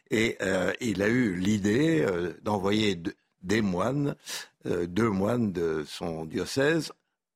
[0.09, 2.97] et euh, il a eu l'idée euh, d'envoyer
[3.43, 4.15] des moines,
[4.63, 6.93] deux moines de son diocèse,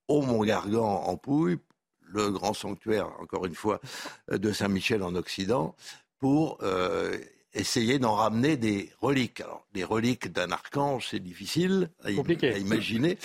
[0.08, 1.58] au Mont Gargan en Pouille,
[2.04, 3.82] le grand sanctuaire, encore une fois,
[4.32, 5.75] de Saint-Michel en Occident,
[6.19, 6.60] pour
[7.53, 9.41] essayer d'en ramener des reliques.
[9.41, 13.17] Alors, des reliques d'un archange, c'est difficile à, imaginer.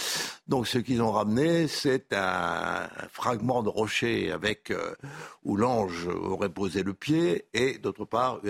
[0.48, 4.94] Donc, ce qu'ils ont ramené, c'est un, fragment de rocher avec euh,
[5.44, 8.40] où l'ange aurait posé le pied, et d'autre part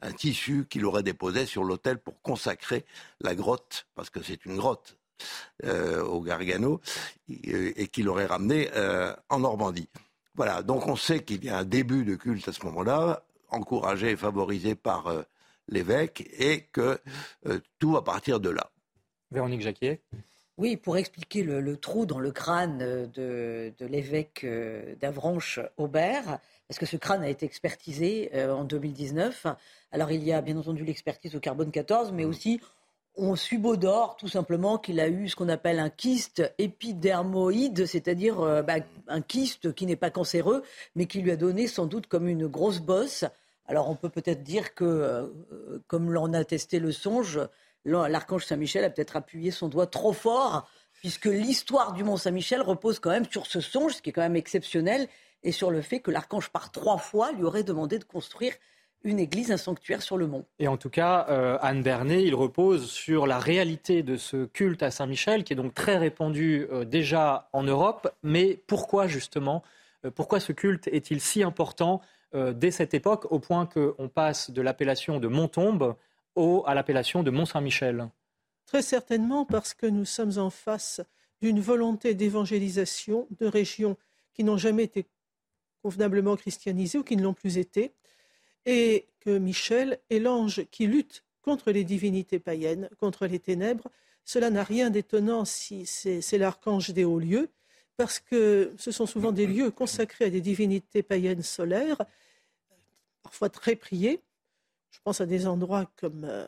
[0.00, 2.84] un, tissu qu'il aurait déposé sur l'autel pour consacrer
[3.20, 4.98] la grotte, parce que c'est une grotte
[5.64, 6.80] euh, au Gargano,
[7.28, 9.88] et, qu'il aurait ramené euh, en Normandie.
[10.34, 14.10] Voilà, donc on sait qu'il y a un début de culte à ce moment-là, encouragé
[14.10, 15.22] et favorisé par euh,
[15.68, 16.98] l'évêque et que
[17.46, 18.70] euh, tout va partir de là.
[19.30, 20.00] Véronique Jacquier
[20.56, 22.78] oui, pour expliquer le, trou dans le crâne
[23.12, 29.48] de, l'évêque euh, d'Avranches, Aubert, parce que ce crâne a été expertisé en 2019.
[29.90, 32.60] Alors il y a bien entendu l'expertise au carbone 14, mais aussi
[33.16, 38.76] on subodore tout simplement qu'il a eu ce qu'on appelle un kyste épidermoïde, c'est-à-dire bah,
[39.08, 40.62] un kyste qui n'est pas cancéreux,
[40.96, 43.24] mais qui lui a donné sans doute comme une grosse bosse.
[43.66, 45.28] Alors on peut peut-être dire que, euh,
[45.86, 47.40] comme l'en a testé le songe,
[47.84, 52.98] l'archange Saint-Michel a peut-être appuyé son doigt trop fort, puisque l'histoire du Mont Saint-Michel repose
[52.98, 55.08] quand même sur ce songe, ce qui est quand même exceptionnel,
[55.42, 58.54] et sur le fait que l'archange par trois fois lui aurait demandé de construire
[59.04, 60.46] une église, un sanctuaire sur le mont.
[60.58, 64.82] Et en tout cas, euh, Anne Bernet, il repose sur la réalité de ce culte
[64.82, 68.10] à Saint-Michel, qui est donc très répandu euh, déjà en Europe.
[68.22, 69.62] Mais pourquoi justement,
[70.04, 72.00] euh, pourquoi ce culte est-il si important
[72.56, 75.94] dès cette époque, au point qu'on passe de l'appellation de Montombe
[76.66, 78.08] à l'appellation de Mont-Saint-Michel?
[78.66, 81.00] Très certainement parce que nous sommes en face
[81.40, 83.96] d'une volonté d'évangélisation de régions
[84.32, 85.06] qui n'ont jamais été
[85.84, 87.94] convenablement christianisées ou qui ne l'ont plus été
[88.66, 93.90] et que Michel est l'ange qui lutte contre les divinités païennes, contre les ténèbres.
[94.24, 97.50] Cela n'a rien d'étonnant si c'est l'archange des hauts lieux,
[97.96, 101.98] parce que ce sont souvent des lieux consacrés à des divinités païennes solaires,
[103.22, 104.22] parfois très priés.
[104.90, 106.46] Je pense à des endroits comme euh,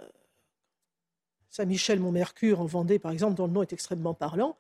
[1.51, 4.57] Saint-Michel-Mont-Mercure en Vendée, par exemple, dont le nom est extrêmement parlant.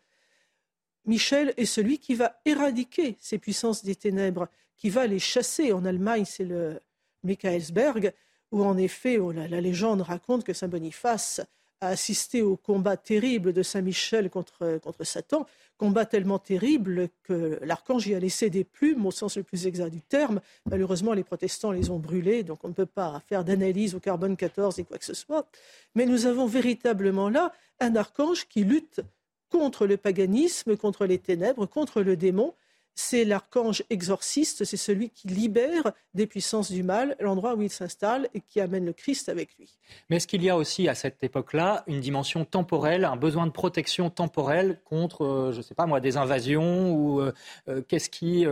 [1.07, 5.73] Michel est celui qui va éradiquer ces puissances des ténèbres, qui va les chasser.
[5.73, 6.81] En Allemagne, c'est le,
[7.25, 8.13] Michaelsberg,
[8.53, 11.41] où en effet la, légende raconte que Saint Boniface
[11.81, 17.59] a assisté au combat terrible de Saint Michel contre, contre Satan, combat tellement terrible que
[17.63, 20.41] l'archange y a laissé des plumes au sens le plus exact du terme.
[20.71, 24.37] Malheureusement, les protestants les ont brûlés, donc on ne peut pas faire d'analyse au carbone
[24.37, 25.47] 14 et quoi que ce soit.
[25.95, 29.03] Mais nous avons véritablement là un archange qui lutte
[29.51, 32.55] contre le paganisme, contre les ténèbres, contre le démon,
[32.99, 38.27] c'est l'archange exorciste, c'est celui qui libère des puissances du mal l'endroit où il s'installe
[38.33, 39.79] et qui amène le Christ avec lui.
[40.09, 43.53] Mais est-ce qu'il y a aussi à cette époque-là une dimension temporelle, un besoin de
[43.53, 47.33] protection temporelle contre, euh, je ne sais pas moi, des invasions ou euh,
[47.69, 48.47] euh, qu'est-ce qui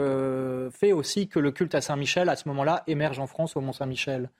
[0.78, 4.30] fait aussi que le culte à Saint-Michel à ce moment-là émerge en France au Mont-Saint-Michel?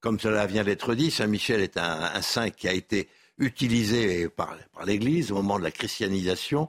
[0.00, 5.32] Comme cela vient d'être dit, Saint-Michel est un, saint qui a été utilisé par l'Église
[5.32, 6.68] au moment de la christianisation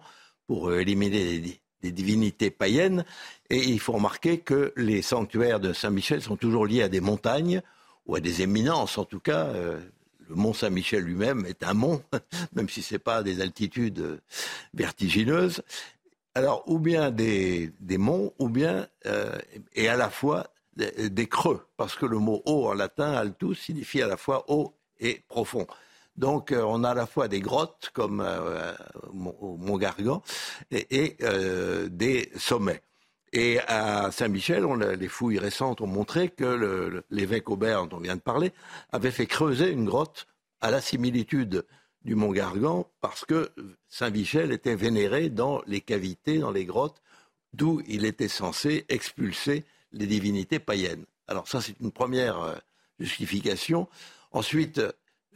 [0.52, 1.40] pour euh, éliminer
[1.82, 3.06] des, divinités païennes.
[3.50, 7.62] Et il faut remarquer que les sanctuaires de Saint-Michel sont toujours liés à des montagnes
[8.06, 8.98] ou à des éminences.
[8.98, 9.80] En tout cas, euh,
[10.28, 12.04] le mont Saint-Michel lui-même est un mont,
[12.54, 14.18] même si ce n'est pas des altitudes euh,
[14.74, 15.64] vertigineuses.
[16.36, 18.88] Alors, ou bien des, monts, ou bien,
[19.74, 23.58] et à la fois des, des, creux, parce que le mot haut en latin, altus,
[23.58, 25.66] signifie à la fois haut et profond.
[26.16, 28.74] Donc euh, on a à la fois des grottes comme euh,
[29.14, 30.22] au Mont Gargan
[30.72, 32.82] et, euh, des sommets.
[33.34, 34.66] Et à Saint-Michel,
[35.00, 38.52] les fouilles récentes ont montré que l'évêque Aubert, dont on vient de parler,
[38.92, 40.28] avait fait creuser une grotte
[40.60, 41.66] à la similitude
[42.04, 43.52] du Mont Gargan parce que
[43.88, 47.02] Saint-Michel était vénéré dans les cavités, dans les grottes,
[47.54, 51.06] d'où il était censé expulser les divinités païennes.
[51.30, 52.62] Alors ça, c'est une première
[53.00, 53.88] justification.
[54.34, 54.82] Ensuite,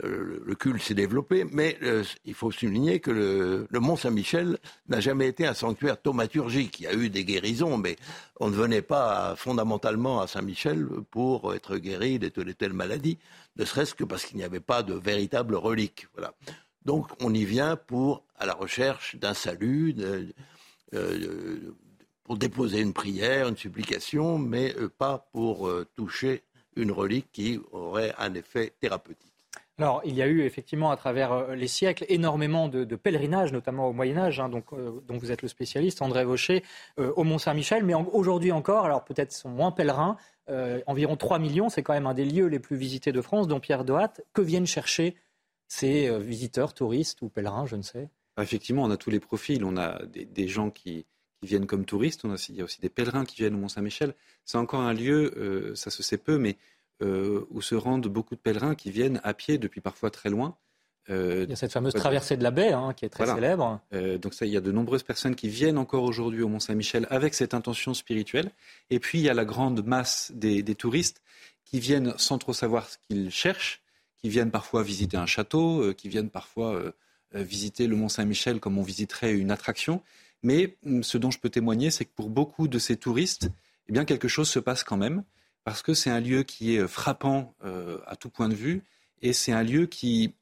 [0.03, 4.57] euh, le culte s'est développé, mais euh, il faut souligner que le, Mont Saint-Michel
[4.89, 6.81] n'a jamais été un sanctuaire thaumaturgique.
[6.81, 7.95] Il y a eu des guérisons, mais
[8.41, 13.19] on ne venait pas fondamentalement à Saint-Michel pour être guéri de telle et telle maladie,
[13.55, 16.07] ne serait-ce que parce qu'il n'y avait pas de véritable relique.
[16.13, 16.33] Voilà.
[16.83, 19.95] Donc on y vient pour à la recherche d'un salut,
[20.93, 21.73] euh,
[22.25, 26.43] pour déposer une prière, une supplication, mais pas pour toucher
[26.75, 29.34] une relique qui aurait un effet thérapeutique.
[29.77, 33.89] Alors, il y a eu effectivement à travers euh, les siècles énormément de, pèlerinages, notamment
[33.89, 36.63] au Moyen Âge, hein, donc, euh, dont vous êtes le spécialiste, André Vaucher,
[36.97, 37.83] euh, au Mont Saint-Michel.
[37.83, 40.17] Mais aujourd'hui encore, alors peut-être sont moins pèlerins,
[40.85, 43.59] environ 3 millions, c'est quand même un des lieux les plus visités de France, dont
[43.59, 44.13] Pierre Dohat.
[44.33, 45.15] Que viennent chercher
[45.67, 48.09] ces visiteurs, touristes ou pèlerins, je ne sais?
[48.39, 49.65] Effectivement, on a tous les profils.
[49.65, 51.07] On a des, gens qui,
[51.41, 53.69] viennent comme touristes, on a, il y a aussi des pèlerins qui viennent au Mont
[53.69, 54.13] Saint-Michel.
[54.45, 56.57] C'est encore un lieu, ça se sait peu, mais
[57.01, 60.55] euh, où se rendent beaucoup de pèlerins qui viennent à pied depuis parfois très loin.
[61.09, 63.81] Euh, il y a cette fameuse traversée de la baie hein, qui est très célèbre.
[63.93, 66.61] Euh, donc ça, il y a de nombreuses personnes qui viennent encore aujourd'hui au Mont
[66.61, 68.49] Saint-Michel avec cette intention spirituelle.
[68.89, 71.21] Et puis il y a la grande masse des, touristes
[71.65, 73.81] qui viennent sans trop savoir ce qu'ils cherchent,
[74.17, 76.81] qui viennent parfois visiter un château, qui viennent parfois
[77.33, 80.01] visiter le Mont Saint-Michel comme on visiterait une attraction.
[80.43, 83.49] Mais hum, ce dont je peux témoigner, c'est que pour beaucoup de ces touristes,
[83.89, 85.23] eh bien quelque chose se passe quand même
[85.65, 88.83] parce que c'est un lieu qui est euh, frappant euh, à tout point de vue,
[89.21, 90.33] et c'est un lieu qui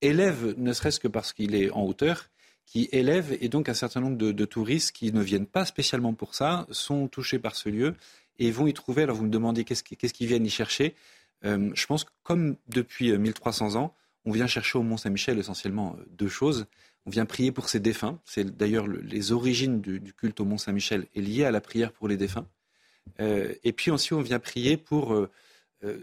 [0.00, 2.30] élève, ne serait-ce que parce qu'il est en hauteur,
[2.64, 6.34] qui élève, et donc un certain nombre de, touristes qui ne viennent pas spécialement pour
[6.34, 7.94] ça, sont touchés par ce lieu,
[8.38, 10.94] et vont y trouver, alors vous me demandez qu'est-ce qu'ils viennent y chercher,
[11.44, 15.96] euh, je pense que comme depuis 1300 ans, on vient chercher au Mont Saint-Michel essentiellement
[16.10, 16.66] deux choses.
[17.06, 18.20] On vient prier pour ses défunts.
[18.24, 22.08] C'est d'ailleurs les origines du, culte au Mont Saint-Michel est liée à la prière pour
[22.08, 22.46] les défunts.
[23.18, 25.28] Et puis aussi, on vient prier pour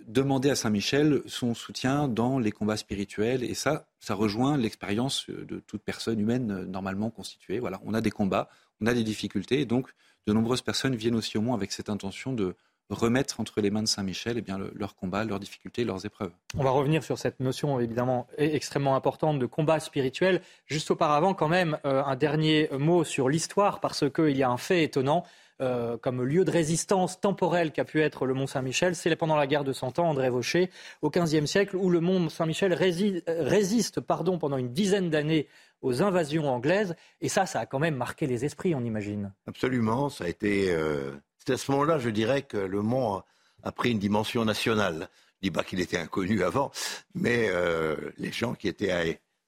[0.07, 3.43] demander à Saint-Michel son soutien dans les combats spirituels.
[3.43, 7.59] Et ça, ça rejoint l'expérience de toute personne humaine normalement constituée.
[7.59, 8.49] Voilà, on a des combats,
[8.81, 9.89] on a des difficultés, et donc
[10.27, 12.55] de nombreuses personnes viennent aussi au monde avec cette intention de
[12.89, 16.31] remettre entre les mains de Saint-Michel eh bien, leur combat, leurs difficultés, leurs épreuves.
[16.55, 20.41] On va revenir sur cette notion évidemment e-, extrêmement importante de combat spirituel.
[20.67, 24.57] Juste auparavant, quand même, euh, un dernier mot sur l'histoire, parce qu'il y a un
[24.57, 25.23] fait étonnant.
[25.61, 29.47] Euh, comme lieu de résistance temporelle qu'a pu être le Mont Saint-Michel, c'est pendant la
[29.47, 30.69] guerre de Cent Ans, André Vaucher,
[31.01, 35.47] au XVe siècle, où le Mont Saint-Michel résiste, résiste pardon, pendant une dizaine d'années
[35.81, 36.95] aux invasions anglaises.
[37.21, 39.31] Et ça, ça a quand même marqué les esprits, on imagine.
[39.47, 41.11] Absolument, ça a été euh,
[41.45, 43.21] c'est à ce moment-là, je dirais, que le Mont
[43.61, 45.09] a pris une dimension nationale.
[45.35, 46.71] Je dis pas qu'il était inconnu avant,
[47.13, 49.03] mais euh, les gens qui étaient à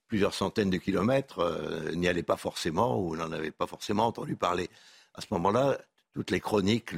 [0.08, 4.36] plusieurs centaines de kilomètres euh, n'y allaient pas forcément ou n'en avaient pas forcément entendu
[4.36, 4.70] parler.
[5.16, 5.80] À ce moment-là,
[6.18, 6.96] toutes les chroniques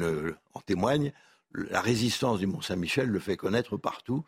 [0.53, 1.11] en témoignent.
[1.53, 4.23] La résistance du Mont Saint-Michel le fait connaître partout.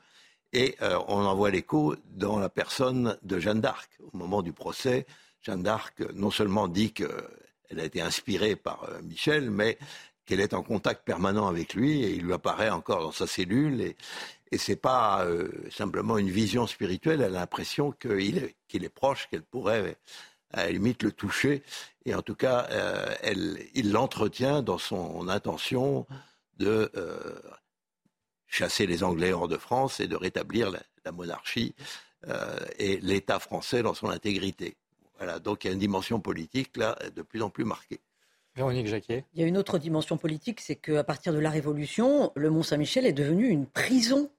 [0.52, 3.90] Et euh, on en voit l'écho dans la personne de Jeanne d'Arc.
[4.12, 5.06] Au moment du procès,
[5.44, 9.78] Jeanne d'Arc non seulement dit qu'elle a été inspirée par Michel, mais
[10.26, 13.80] qu'elle est en contact permanent avec lui et il lui apparaît encore dans sa cellule.
[13.80, 13.96] Et,
[14.52, 18.90] et ce n'est pas euh, simplement une vision spirituelle, elle a l'impression qu'il est, est
[18.90, 19.96] proche, qu'elle pourrait
[20.52, 21.64] à la limite le toucher.
[22.06, 26.08] Et en tout cas, euh, elle, il l'entretient dans son intention
[26.58, 27.40] de euh,
[28.48, 31.76] chasser les Anglais hors de France et de rétablir la, la monarchie
[32.78, 34.76] et l'État français dans son intégrité.
[35.18, 38.00] Voilà, donc il y a une dimension politique là de plus en plus marquée.
[38.56, 39.26] Véronique Jacquet.
[39.34, 43.06] Il y a une autre dimension politique, c'est qu'à partir de la Révolution, le Mont-Saint-Michel
[43.06, 44.30] est devenu une prison.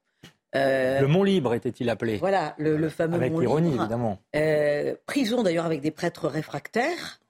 [0.55, 2.18] Euh, le Mont Libre était-il appelé?
[2.18, 4.20] Voilà, le, fameux avec Mont ironie, évidemment.
[4.37, 7.20] Euh, prison d'ailleurs avec des prêtres réfractaires.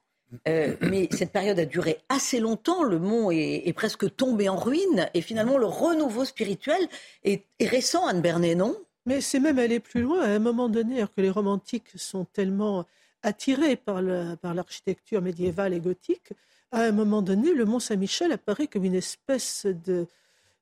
[0.47, 2.83] Euh, mais cette période a duré assez longtemps.
[2.83, 5.09] Le mont est, presque tombé en ruine.
[5.13, 6.87] Et finalement, le renouveau spirituel
[7.23, 8.75] est, récent, Anne Bernet, non?
[9.05, 10.21] Mais c'est même aller plus loin.
[10.21, 12.85] À un moment donné, alors que les romantiques sont tellement
[13.21, 16.33] attirés par l'architecture médiévale et gothique,
[16.71, 20.07] à un moment donné, le Mont Saint-Michel apparaît comme une espèce de,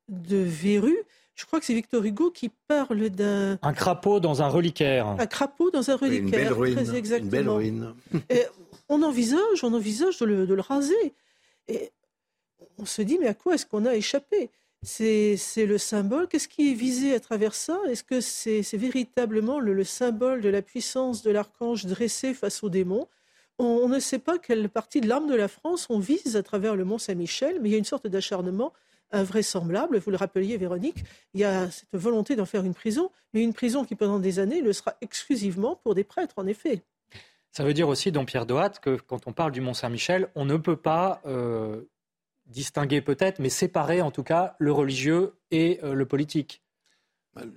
[0.09, 0.97] de verrue.
[1.35, 3.57] Je crois que c'est Victor Hugo qui parle d'un...
[3.61, 5.07] Un crapaud dans un reliquaire.
[5.07, 6.23] Un crapaud dans un reliquaire.
[6.23, 6.75] Une belle ruine.
[6.75, 7.25] Très exactement.
[7.25, 7.93] Une belle ruine.
[8.29, 8.43] Et
[8.91, 11.13] on envisage, on envisage de le, de le raser.
[11.69, 11.91] Et
[12.77, 14.49] on se dit, mais à quoi est-ce qu'on a échappé?
[14.83, 16.27] C'est, le symbole.
[16.27, 17.79] Qu'est-ce qui est visé à travers ça?
[17.87, 22.69] Est-ce que c'est, véritablement le, le, symbole de la puissance de l'archange dressé face aux
[22.69, 23.07] démons?
[23.59, 26.75] On, ne sait pas quelle partie de l'arme de la France on vise à travers
[26.75, 28.73] le Mont Saint-Michel, mais il y a une sorte d'acharnement
[29.11, 29.99] invraisemblable.
[29.99, 33.53] Vous le rappeliez, Véronique, il y a cette volonté d'en faire une prison, mais une
[33.53, 36.81] prison qui, pendant des années, le sera exclusivement pour des prêtres, en effet.
[37.51, 40.45] Ça veut dire aussi, don Pierre Dohat, que quand on parle du Mont Saint-Michel, on
[40.45, 41.81] ne peut pas euh,
[42.45, 46.63] distinguer peut-être, mais séparer en tout cas le religieux et euh, le politique.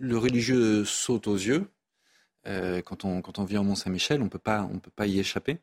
[0.01, 1.69] Le religieux saute aux yeux.
[2.47, 5.59] Euh, quand, on, vit au Mont Saint-Michel, on ne peut pas y échapper.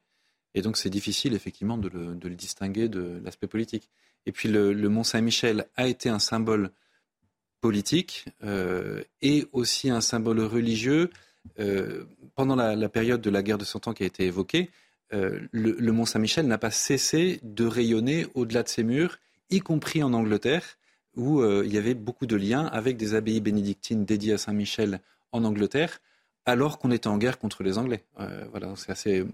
[0.54, 3.90] Et donc c'est difficile effectivement de le, distinguer de l'aspect politique.
[4.26, 6.72] Et puis le, Mont Saint-Michel a été un symbole
[7.60, 8.26] politique
[9.22, 11.10] et aussi un symbole religieux.
[11.60, 14.70] Euh, pendant la, période de la guerre de Cent Ans qui a été évoquée,
[15.14, 19.18] euh, le, Mont Saint-Michel n'a pas cessé de rayonner au-delà de ses murs,
[19.50, 20.78] y compris en Angleterre,
[21.18, 25.02] où il y avait beaucoup de liens avec des abbayes bénédictines dédiées à Saint-Michel
[25.34, 26.00] en Angleterre,
[26.46, 28.06] alors qu'on était en guerre contre les Anglais.
[28.52, 29.26] voilà, c'est assez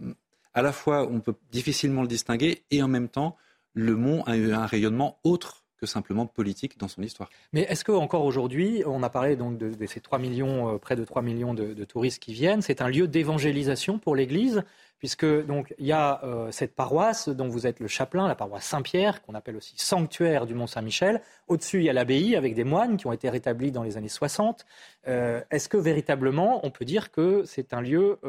[0.56, 3.38] à la fois on peut difficilement le distinguer et en même temps
[3.74, 7.30] le mont a eu un rayonnement autre que simplement politique dans son histoire.
[7.54, 11.06] Mais est-ce qu'encore aujourd'hui, on a parlé donc de, ces 3 millions, euh, près de
[11.06, 14.64] 3 millions de, touristes qui viennent, c'est un lieu d'évangélisation pour l'Église,
[14.98, 18.66] puisque donc il y a euh, cette paroisse dont vous êtes le chapelain, la paroisse
[18.66, 21.22] Saint-Pierre, qu'on appelle aussi sanctuaire du Mont Saint-Michel.
[21.48, 24.10] Au-dessus, il y a l'abbaye avec des moines qui ont été rétablis dans les années
[24.10, 24.66] 60.
[25.08, 28.20] Euh, est-ce que véritablement, on peut dire que c'est un lieu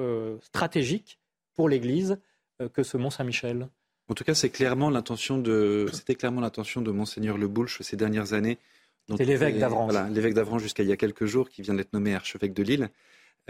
[0.43, 1.19] stratégique
[1.55, 2.19] pour l'Église
[2.73, 3.69] que ce Mont Saint-Michel
[4.09, 7.97] En tout cas, c'est clairement l'intention de, c'était clairement l'intention de monseigneur Le Boulch ces
[7.97, 8.59] dernières années.
[9.17, 9.93] C'est l'évêque d'Avranches.
[9.93, 12.63] Voilà, l'évêque d'Avranches jusqu'à il y a quelques jours, qui vient d'être nommé archevêque de
[12.63, 12.91] Lille,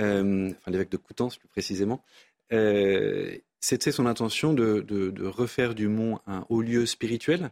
[0.01, 2.05] euh, enfin l'évêque de Coutances plus précisément.
[2.53, 7.51] Euh, c'était son intention de, refaire du Mont un haut lieu spirituel.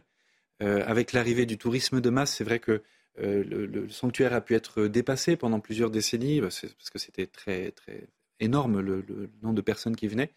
[0.59, 2.81] avec l'arrivée du tourisme de masse, c'est vrai que
[3.17, 8.07] le, sanctuaire a pu être dépassé pendant plusieurs décennies, parce que c'était très, très
[8.39, 9.03] énorme le,
[9.41, 10.31] nombre de personnes qui venaient.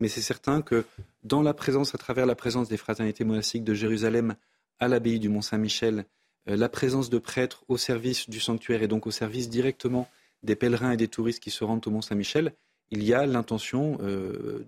[0.00, 0.84] Mais c'est certain que
[1.24, 4.36] dans la présence, à travers la présence des fraternités monastiques de Jérusalem
[4.78, 6.04] à l'abbaye du Mont-Saint-Michel,
[6.48, 10.08] euh, la présence de prêtres au service du sanctuaire et donc au service directement
[10.42, 12.52] des pèlerins et des touristes qui se rendent au Mont-Saint-Michel,
[12.90, 14.64] il y a l'intention euh,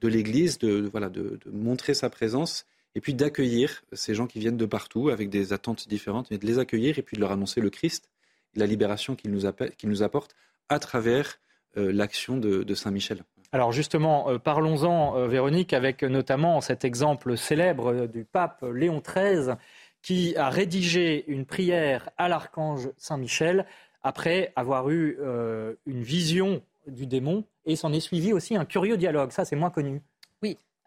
[0.00, 0.90] de l'Église de,
[1.50, 5.88] montrer sa présence et puis d'accueillir ces gens qui viennent de partout avec des attentes
[5.88, 8.10] différentes, mais de les accueillir et puis de leur annoncer le Christ,
[8.54, 10.34] la libération qu'il nous, apporte
[10.68, 11.38] à travers
[11.76, 13.24] euh, l'action de, Saint Michel.
[13.52, 19.54] Alors justement, euh, parlons-en, euh, Véronique, avec notamment cet exemple célèbre du pape Léon XIII
[20.00, 23.66] qui a rédigé une prière à l'archange Saint Michel
[24.02, 25.16] après avoir eu
[25.86, 29.30] une vision du démon et s'en est suivi aussi un curieux dialogue.
[29.30, 30.02] Ça, c'est moins connu.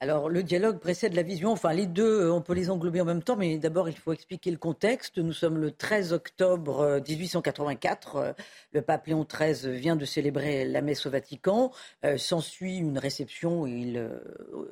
[0.02, 1.52] Alors, le dialogue précède la vision.
[1.52, 4.12] Enfin, les deux, euh, on peut les englober en même temps, mais d'abord, il faut
[4.12, 5.20] expliquer le contexte.
[5.20, 8.16] Nous sommes le 13 octobre 1884.
[8.18, 8.34] Euh, euh,
[8.74, 11.72] le pape Léon XIII vient de célébrer la messe au Vatican.
[12.18, 14.10] S'ensuit une réception il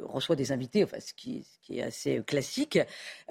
[0.01, 2.79] reçoit des invités, enfin, ce qui est assez classique,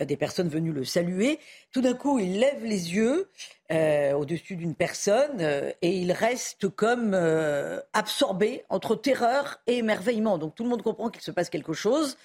[0.01, 1.39] des personnes venues le saluer.
[1.73, 3.29] Tout d'un coup, il lève les yeux
[3.73, 10.37] euh, au-dessus d'une personne euh, et il reste comme euh, absorbé entre terreur et émerveillement.
[10.37, 12.19] Donc tout le monde comprend qu'il se passe quelque chose.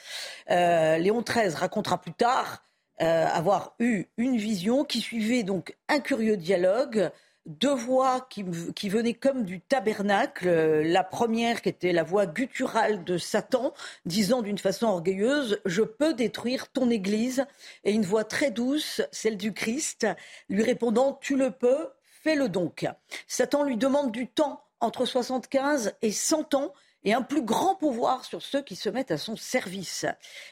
[0.49, 2.63] Léon XIII racontera plus tard
[2.99, 7.11] avoir eu une vision qui suivait donc un curieux dialogue
[7.47, 8.45] deux voix qui,
[8.75, 10.49] qui, venaient comme du tabernacle.
[10.83, 13.73] La première qui était la voix gutturale de Satan,
[14.05, 17.45] disant d'une façon orgueilleuse, je peux détruire ton Église.
[17.83, 20.05] Et une voix très douce, celle du Christ,
[20.49, 21.89] lui répondant, tu le peux,
[22.23, 22.85] fais-le donc.
[23.27, 26.73] Satan lui demande du temps entre 75 et 100 ans
[27.03, 30.05] et un plus grand pouvoir sur ceux qui se mettent à son service.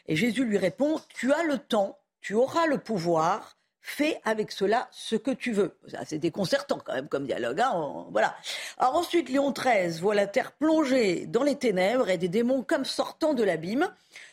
[0.08, 4.90] Et Jésus lui répond, tu as le temps, tu auras le pouvoir, fais avec cela
[4.92, 5.78] ce que tu veux.
[6.06, 7.62] C'est déconcertant quand même comme dialogue.
[7.62, 8.36] Hein voilà.
[8.78, 12.84] Alors ensuite, Léon XIII voit la terre plongée dans les ténèbres et des démons comme
[12.84, 13.88] sortant de l'abîme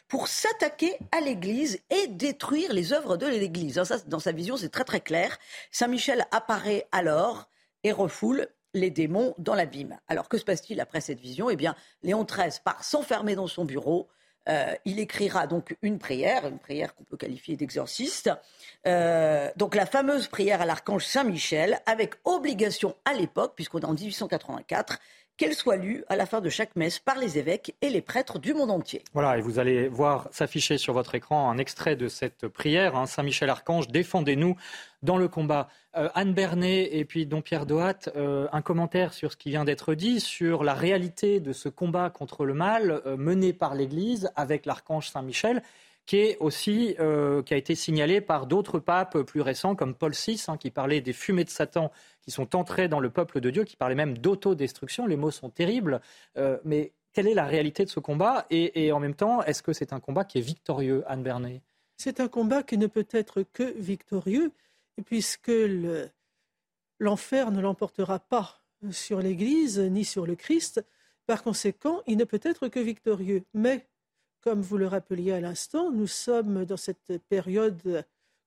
[0.08, 3.82] pour s'attaquer à l'Église et détruire les œuvres de l'Église.
[3.82, 5.38] Ça, dans sa vision, c'est très très clair.
[5.70, 7.48] Saint Michel apparaît alors
[7.84, 9.98] et refoule les démons dans l'abîme.
[10.08, 11.50] Alors que se passe-t-il après cette vision?
[11.50, 14.08] Eh bien, Léon XIII part s'enfermer dans son bureau.
[14.48, 18.30] Euh, il écrira donc une prière, une prière qu'on peut qualifier d'exorciste,
[18.86, 23.94] euh, donc la fameuse prière à l'archange Saint-Michel, avec obligation à l'époque, puisqu'on est en
[23.94, 24.98] 1884,
[25.42, 28.38] qu'elle soit lue à la fin de chaque messe par les évêques et les prêtres
[28.38, 29.02] du monde entier.
[29.12, 32.94] Voilà, et vous allez voir s'afficher sur votre écran un extrait de cette prière.
[32.94, 33.06] Hein.
[33.06, 34.54] Saint Michel Archange, défendez-nous
[35.02, 35.68] dans le combat.
[35.96, 39.64] Euh, Anne Bernet et puis Don Pierre Dohat, euh, un commentaire sur ce qui vient
[39.64, 44.64] d'être dit, sur la réalité de ce combat contre le mal mené par l'Église avec
[44.64, 45.60] l'archange Saint Michel
[46.06, 50.12] qui est aussi euh, qui a été signalé par d'autres papes plus récents comme Paul
[50.12, 51.92] VI, hein, qui parlait des fumées de Satan
[52.22, 55.06] qui sont entrées dans le peuple de Dieu, qui parlait même d'autodestruction.
[55.06, 56.00] Les mots sont terribles,
[56.36, 58.46] euh, mais quelle est la réalité de ce combat?
[58.50, 61.60] Et, en même temps, est-ce que c'est un combat qui est victorieux, Anne Bernet
[61.96, 64.52] C'est un combat qui ne peut être que victorieux,
[65.04, 65.52] puisque
[66.98, 70.84] l'enfer ne l'emportera pas sur l'Église ni sur le Christ.
[71.26, 73.44] Par conséquent, il ne peut être que victorieux.
[73.52, 73.86] Mais
[74.42, 78.04] comme vous le rappeliez à l'instant, nous sommes dans cette période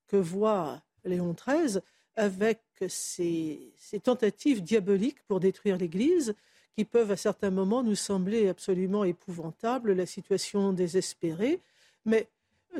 [0.07, 1.79] que voit Léon XIII
[2.15, 3.73] avec ces,
[4.03, 6.35] tentatives diaboliques pour détruire l'Église
[6.75, 11.61] qui peuvent à certains moments nous sembler absolument épouvantables, la situation désespérée.
[12.03, 12.27] Mais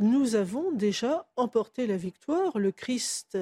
[0.01, 3.37] nous avons déjà emporté la victoire, le Christ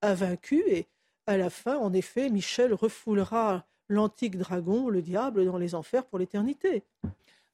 [0.00, 0.86] a vaincu et
[1.26, 6.18] à la fin, en effet, Michel refoulera l'antique dragon, le diable, dans les enfers pour
[6.18, 6.82] l'éternité.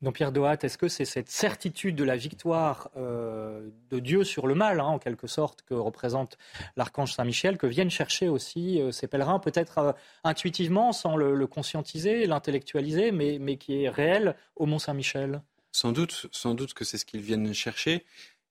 [0.02, 4.46] Donc Pierre Dohat, est-ce que c'est cette certitude de la victoire euh, de Dieu sur
[4.46, 6.36] le mal, hein, en quelque sorte, que représente
[6.76, 9.92] l'archange Saint-Michel, que viennent chercher aussi euh, ces pèlerins, peut-être euh,
[10.22, 15.42] intuitivement, sans le, conscientiser, l'intellectualiser, mais, mais, qui est réel au Mont Saint-Michel?
[15.72, 18.04] Sans doute, sans doute que c'est ce qu'ils viennent chercher.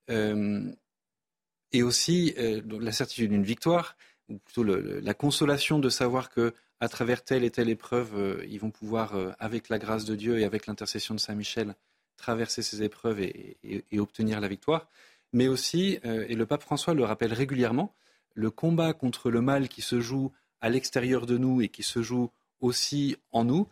[0.08, 3.98] et aussi la certitude d'une victoire,
[4.30, 8.60] ou plutôt la consolation de savoir que à travers telle et telle épreuve, euh, ils
[8.60, 11.76] vont pouvoir, euh, avec la grâce de Dieu et avec l'intercession de Saint Michel,
[12.18, 13.58] traverser ces épreuves et,
[13.98, 14.88] obtenir la victoire.
[15.34, 17.94] Mais aussi, euh, et le pape François le rappelle régulièrement,
[18.34, 22.02] le combat contre le mal qui se joue à l'extérieur de nous et qui se
[22.02, 23.68] joue aussi en nous,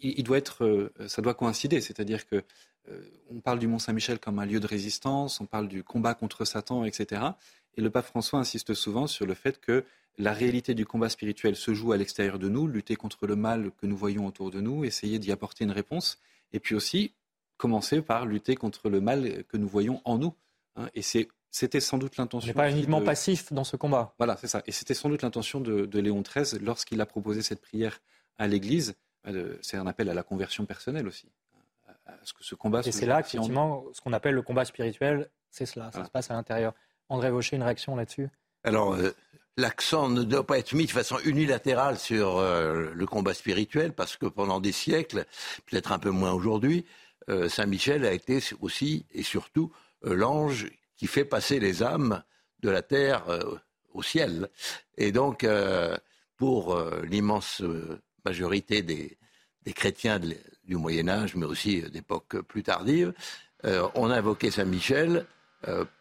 [0.00, 1.80] il, doit être, ça doit coïncider.
[1.80, 2.42] C'est-à-dire que
[3.30, 6.44] on parle du Mont Saint-Michel comme un lieu de résistance, on parle du combat contre
[6.44, 7.22] Satan, etc.
[7.76, 9.84] Et le pape François insiste souvent sur le fait que
[10.18, 13.70] la réalité du combat spirituel se joue à l'extérieur de nous, lutter contre le mal
[13.80, 16.18] que nous voyons autour de nous, essayer d'y apporter une réponse,
[16.52, 17.12] et puis aussi
[17.56, 20.34] commencer par lutter contre le mal que nous voyons en nous.
[20.76, 20.88] Hein.
[20.94, 21.02] et
[21.50, 22.48] c'était sans doute l'intention.
[22.48, 24.12] n'est pas uniquement passif dans ce combat.
[24.18, 24.62] Voilà, c'est ça.
[24.66, 28.00] Et c'était sans doute l'intention de, Léon XIII lorsqu'il a proposé cette prière
[28.38, 28.94] à l'Église.
[29.26, 31.28] Euh, c'est un appel à la conversion personnelle aussi.
[32.06, 32.82] À ce que ce combat.
[32.84, 35.90] Et c'est là, effectivement, ce qu'on appelle le combat spirituel, c'est cela.
[35.92, 36.74] Ça se passe à l'intérieur.
[37.08, 38.28] André Vaucher, une réaction là-dessus?
[38.64, 39.10] Alors, euh,
[39.58, 44.16] l'accent ne doit pas être mis de façon unilatérale sur euh, le combat spirituel, parce
[44.16, 45.26] que pendant des siècles,
[45.66, 46.86] peut-être un peu moins aujourd'hui,
[47.28, 49.70] euh, Saint Michel a été aussi et surtout
[50.02, 52.22] l'ange qui fait passer les âmes
[52.60, 53.24] de la terre
[53.94, 54.50] au ciel.
[54.98, 55.46] Et donc,
[56.36, 57.62] pour l'immense
[58.26, 59.16] majorité des,
[59.72, 63.14] chrétiens du Moyen Âge, mais aussi d'époques plus tardives,
[63.62, 65.24] on a invoqué Saint Michel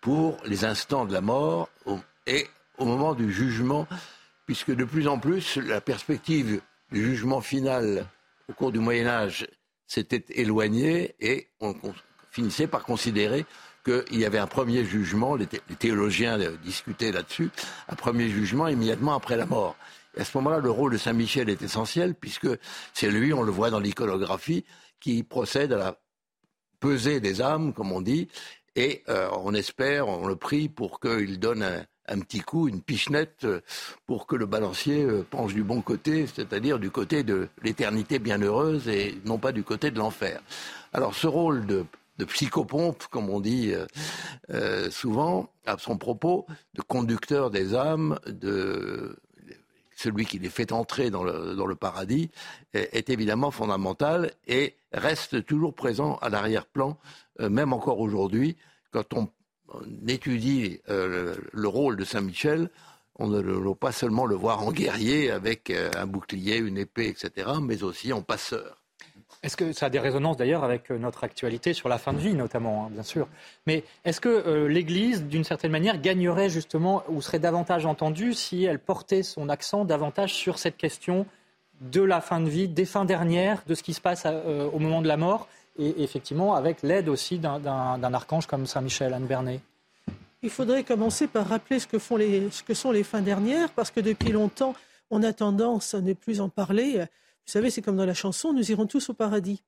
[0.02, 1.70] pour les instants de la mort
[2.28, 2.48] et
[2.78, 3.88] au moment du jugement,
[4.46, 6.62] puisque de plus en plus, la perspective
[6.92, 8.08] du jugement final
[8.50, 9.48] au cours du Moyen Âge
[9.88, 11.76] s'était éloignée et on
[12.32, 13.46] finissait par considérer
[13.84, 17.50] qu'il y avait un premier jugement, les, théologiens discutaient là-dessus,
[17.90, 19.76] un premier jugement immédiatement après la mort.
[20.16, 22.48] Et à ce moment-là, le rôle de Saint Michel est essentiel, puisque
[22.94, 24.64] c'est lui, on le voit dans l'iconographie,
[25.02, 26.00] qui procède à la
[26.80, 28.30] pesée des âmes, comme on dit,
[28.76, 32.82] et euh, on espère, on le prie pour qu'il donne un, un petit coup, une
[32.82, 33.62] pichenette euh,
[34.06, 38.88] pour que le balancier euh, penche du bon côté, c'est-à-dire du côté de l'éternité bienheureuse
[38.88, 40.42] et non pas du côté de l'enfer.
[40.92, 41.86] Alors ce rôle de,
[42.28, 43.74] psychopompe, comme on dit
[44.50, 49.18] euh, souvent, à son propos, de conducteur des âmes, de
[49.98, 52.30] celui qui les fait entrer dans le, paradis,
[52.74, 56.98] est, évidemment fondamental et reste toujours présent à l'arrière-plan,
[57.40, 58.56] même encore aujourd'hui,
[58.92, 59.28] quand on
[59.74, 62.70] on étudie euh, le, rôle de Saint-Michel,
[63.20, 67.08] on ne doit pas seulement le voir en guerrier avec euh, un bouclier, une épée,
[67.08, 68.78] etc., mais aussi en passeur.
[69.44, 72.20] Est-ce que ça a des résonances d'ailleurs avec euh, notre actualité sur la fin de
[72.20, 73.28] vie notamment, hein, bien sûr.
[73.68, 78.80] Mais est-ce que l'Église, d'une certaine manière, gagnerait justement ou serait davantage entendue si elle
[78.80, 81.26] portait son accent davantage sur cette question
[81.82, 85.02] de la fin de vie, des fins dernières, de ce qui se passe au moment
[85.02, 89.60] de la mort et effectivement avec l'aide aussi d'un archange comme Saint Michel, Anne Bernet
[90.42, 93.72] Il faudrait commencer par rappeler ce que, font les, ce que sont les fins dernières,
[93.72, 94.76] parce que depuis longtemps,
[95.10, 97.00] on a tendance à ne plus en parler.
[97.00, 99.64] Vous savez, c'est comme dans la chanson, nous irons tous au paradis.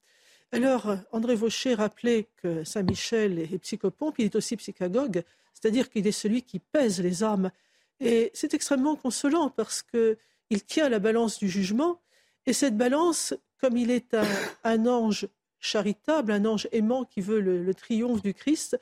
[0.51, 6.05] Alors, André Vaucher rappelait que Saint Michel est psychopompe, il est aussi psychagogue, c'est-à-dire qu'il
[6.07, 7.51] est celui qui pèse les âmes.
[7.99, 11.99] Et c'est extrêmement consolant parce qu'il tient la balance du jugement,
[12.45, 14.15] et cette balance, comme il est
[14.63, 15.27] un ange
[15.65, 18.77] charitable, un ange aimant qui veut le, triomphe du Christ,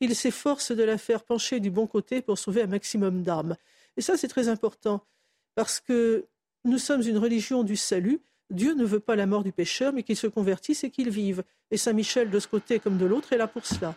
[0.00, 3.56] il s'efforce de la faire pencher du bon côté pour sauver un maximum d'âmes.
[3.96, 5.04] Et ça, c'est très important,
[5.54, 6.26] parce que
[6.64, 8.20] nous sommes une religion du salut.
[8.50, 11.42] Dieu ne veut pas la mort du pécheur, mais qu'il se convertisse et qu'il vive.
[11.70, 13.94] Et Saint Michel, de ce côté comme de l'autre, est là pour cela.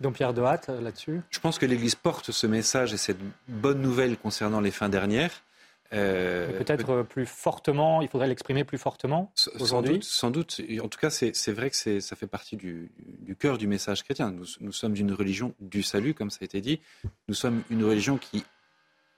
[0.00, 1.20] Donc Pierre de Hatt, là-dessus?
[1.30, 5.42] Je pense que l'Église porte ce message et cette bonne nouvelle concernant les fins dernières.
[5.92, 11.10] Euh, peut-être plus fortement, il faudrait l'exprimer plus fortement aujourd'hui sans doute, En tout cas,
[11.10, 12.90] c'est vrai que ça fait partie du,
[13.38, 14.34] cœur du message chrétien.
[14.60, 16.80] Nous, sommes une religion du salut, comme ça a été dit.
[17.28, 18.44] Nous sommes une religion qui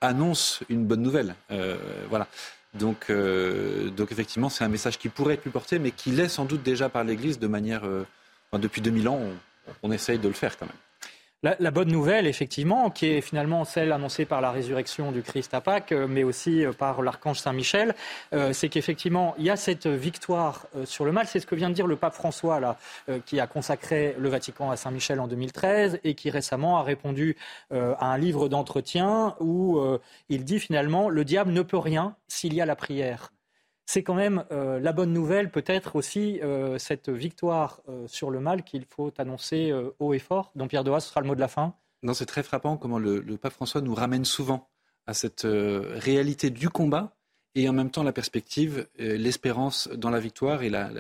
[0.00, 1.34] annonce une bonne nouvelle.
[1.50, 1.76] Euh,
[2.08, 2.28] voilà.
[2.74, 6.28] Donc, euh, donc effectivement, c'est un message qui pourrait être plus porté, mais qui l'est
[6.28, 7.82] sans doute déjà par l'Église de manière...
[8.52, 10.76] depuis 2000 ans, on, on essaye de le faire quand même.
[11.44, 15.60] La, bonne nouvelle, effectivement, qui est finalement celle annoncée par la résurrection du Christ à
[15.60, 17.94] Pâques, euh, mais aussi euh, par l'archange Saint-Michel,
[18.32, 21.28] euh, c'est qu'effectivement, il y a cette victoire sur le mal.
[21.28, 22.76] C'est ce que vient de dire le pape François, là,
[23.24, 27.36] qui a consacré le Vatican à Saint-Michel en 2013 et qui récemment a répondu
[27.70, 29.80] à un livre d'entretien où
[30.28, 33.30] il dit finalement, le diable ne peut rien s'il y a la prière
[33.88, 38.38] c'est quand même euh, la bonne nouvelle, peut-être aussi euh, cette victoire euh, sur le
[38.38, 40.52] mal qu'il faut annoncer haut et fort.
[40.56, 41.74] Donc Pierre Doha, ce sera le mot de la fin.
[42.12, 44.68] C'est très frappant comment le, pape François nous ramène souvent
[45.06, 47.16] à cette réalité du combat
[47.54, 50.90] et en même temps la perspective, l'espérance dans la victoire et la,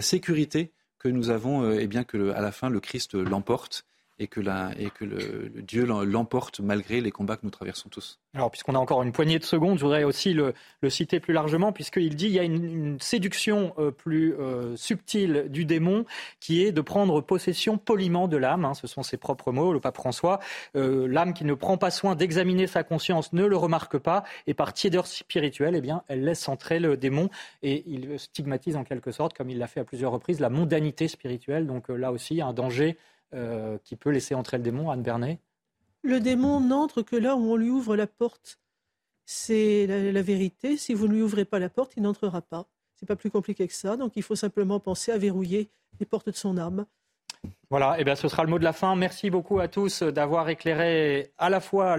[0.00, 3.87] sécurité que nous avons, et bien que à la fin le Christ l'emporte
[4.18, 8.18] et que, Dieu l'emporte malgré les combats que nous traversons tous.
[8.34, 10.54] Alors, puisqu'on a encore une poignée de secondes, je voudrais aussi le,
[10.88, 15.64] citer plus largement, puisqu'il dit qu'il y a une, séduction euh, plus euh, subtile du
[15.64, 16.04] démon
[16.40, 18.64] qui est de prendre possession poliment de l'âme.
[18.64, 20.40] Hein, ce sont ses propres mots, le pape François.
[20.76, 24.54] Euh, l'âme qui ne prend pas soin d'examiner sa conscience ne le remarque pas, et
[24.54, 27.30] par tiédeur spirituelle, eh bien, elle laisse entrer le démon
[27.62, 31.08] et il stigmatise en quelque sorte, comme il l'a fait à plusieurs reprises, la mondanité
[31.08, 31.66] spirituelle.
[31.66, 32.96] Donc là aussi, un danger
[33.34, 35.40] euh, qui peut laisser entrer le démon, Anne Bernet
[36.02, 38.60] Le démon n'entre que là où on lui ouvre la porte.
[39.26, 40.78] C'est la, vérité.
[40.78, 42.66] Si vous ne lui ouvrez pas la porte, il n'entrera pas.
[42.94, 43.98] C'est pas plus compliqué que ça.
[43.98, 45.70] Donc il faut simplement penser à verrouiller
[46.00, 46.86] les portes de son âme.
[47.70, 48.96] Voilà, et eh bien ce sera le mot de la fin.
[48.96, 51.98] Merci beaucoup à tous d'avoir éclairé à la fois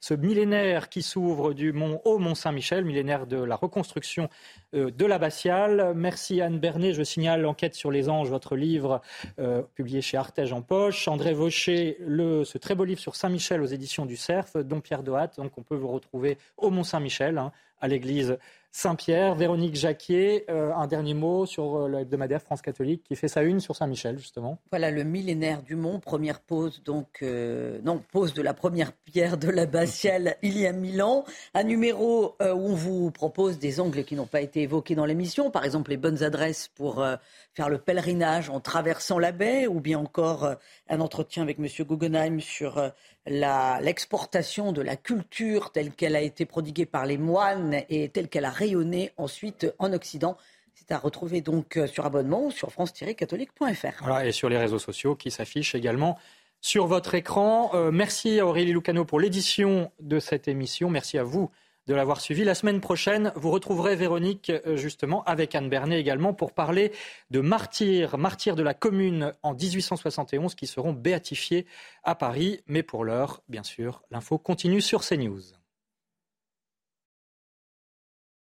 [0.00, 4.28] ce millénaire qui s'ouvre du mont au Mont Saint-Michel, millénaire de la reconstruction
[4.72, 5.94] euh, de l'abbatiale.
[5.96, 6.92] Merci Anne Bernet.
[6.92, 9.00] Je signale l'enquête sur les anges, votre livre
[9.40, 11.08] euh, publié chez Artege en poche.
[11.08, 15.02] André Vaucher, le, ce très beau livre sur Saint-Michel aux éditions du Cerf, dont Pierre
[15.02, 15.32] Dohat.
[15.38, 17.50] Donc on peut vous retrouver au Mont Saint-Michel, hein,
[17.80, 18.38] à l'église
[18.72, 19.34] Saint-Pierre.
[19.34, 23.58] Véronique Jacquier, euh, un dernier mot sur euh, l'hebdomadaire France catholique qui fait sa une
[23.58, 24.60] sur Saint-Michel, justement.
[24.70, 29.38] Voilà, le millénaire du Mont, première pause, donc, euh, non, pause de la première pierre
[29.38, 31.24] de l'abbatiale il y a mille ans.
[31.54, 35.50] Un numéro où on vous propose des angles qui n'ont pas été évoqués dans l'émission,
[35.50, 37.04] par exemple les bonnes adresses pour
[37.54, 40.54] faire le pèlerinage en traversant la baie, ou bien encore
[40.88, 41.66] un entretien avec M.
[41.86, 42.92] Guggenheim sur
[43.26, 48.44] l'exportation de la culture telle qu'elle a été prodiguée par les moines et telle qu'elle
[48.44, 50.36] a rayonné ensuite en Occident.
[50.74, 54.02] C'est à retrouver donc euh, sur abonnement ou sur france-catholique.fr.
[54.02, 56.18] Voilà, et sur les réseaux sociaux qui s'affichent également
[56.62, 57.70] sur votre écran.
[57.74, 60.88] Euh, merci à Aurélie Lucano pour l'édition de cette émission.
[60.88, 61.50] Merci à vous
[61.90, 62.44] de l'avoir suivi.
[62.44, 66.92] La semaine prochaine, vous retrouverez Véronique, euh, justement, avec Anne Bernet également, pour parler
[67.32, 71.66] de martyrs, martyrs de la commune en 1871 qui seront béatifiés
[72.04, 72.60] à Paris.
[72.68, 75.59] Mais pour l'heure, bien sûr, l'info continue sur CNews.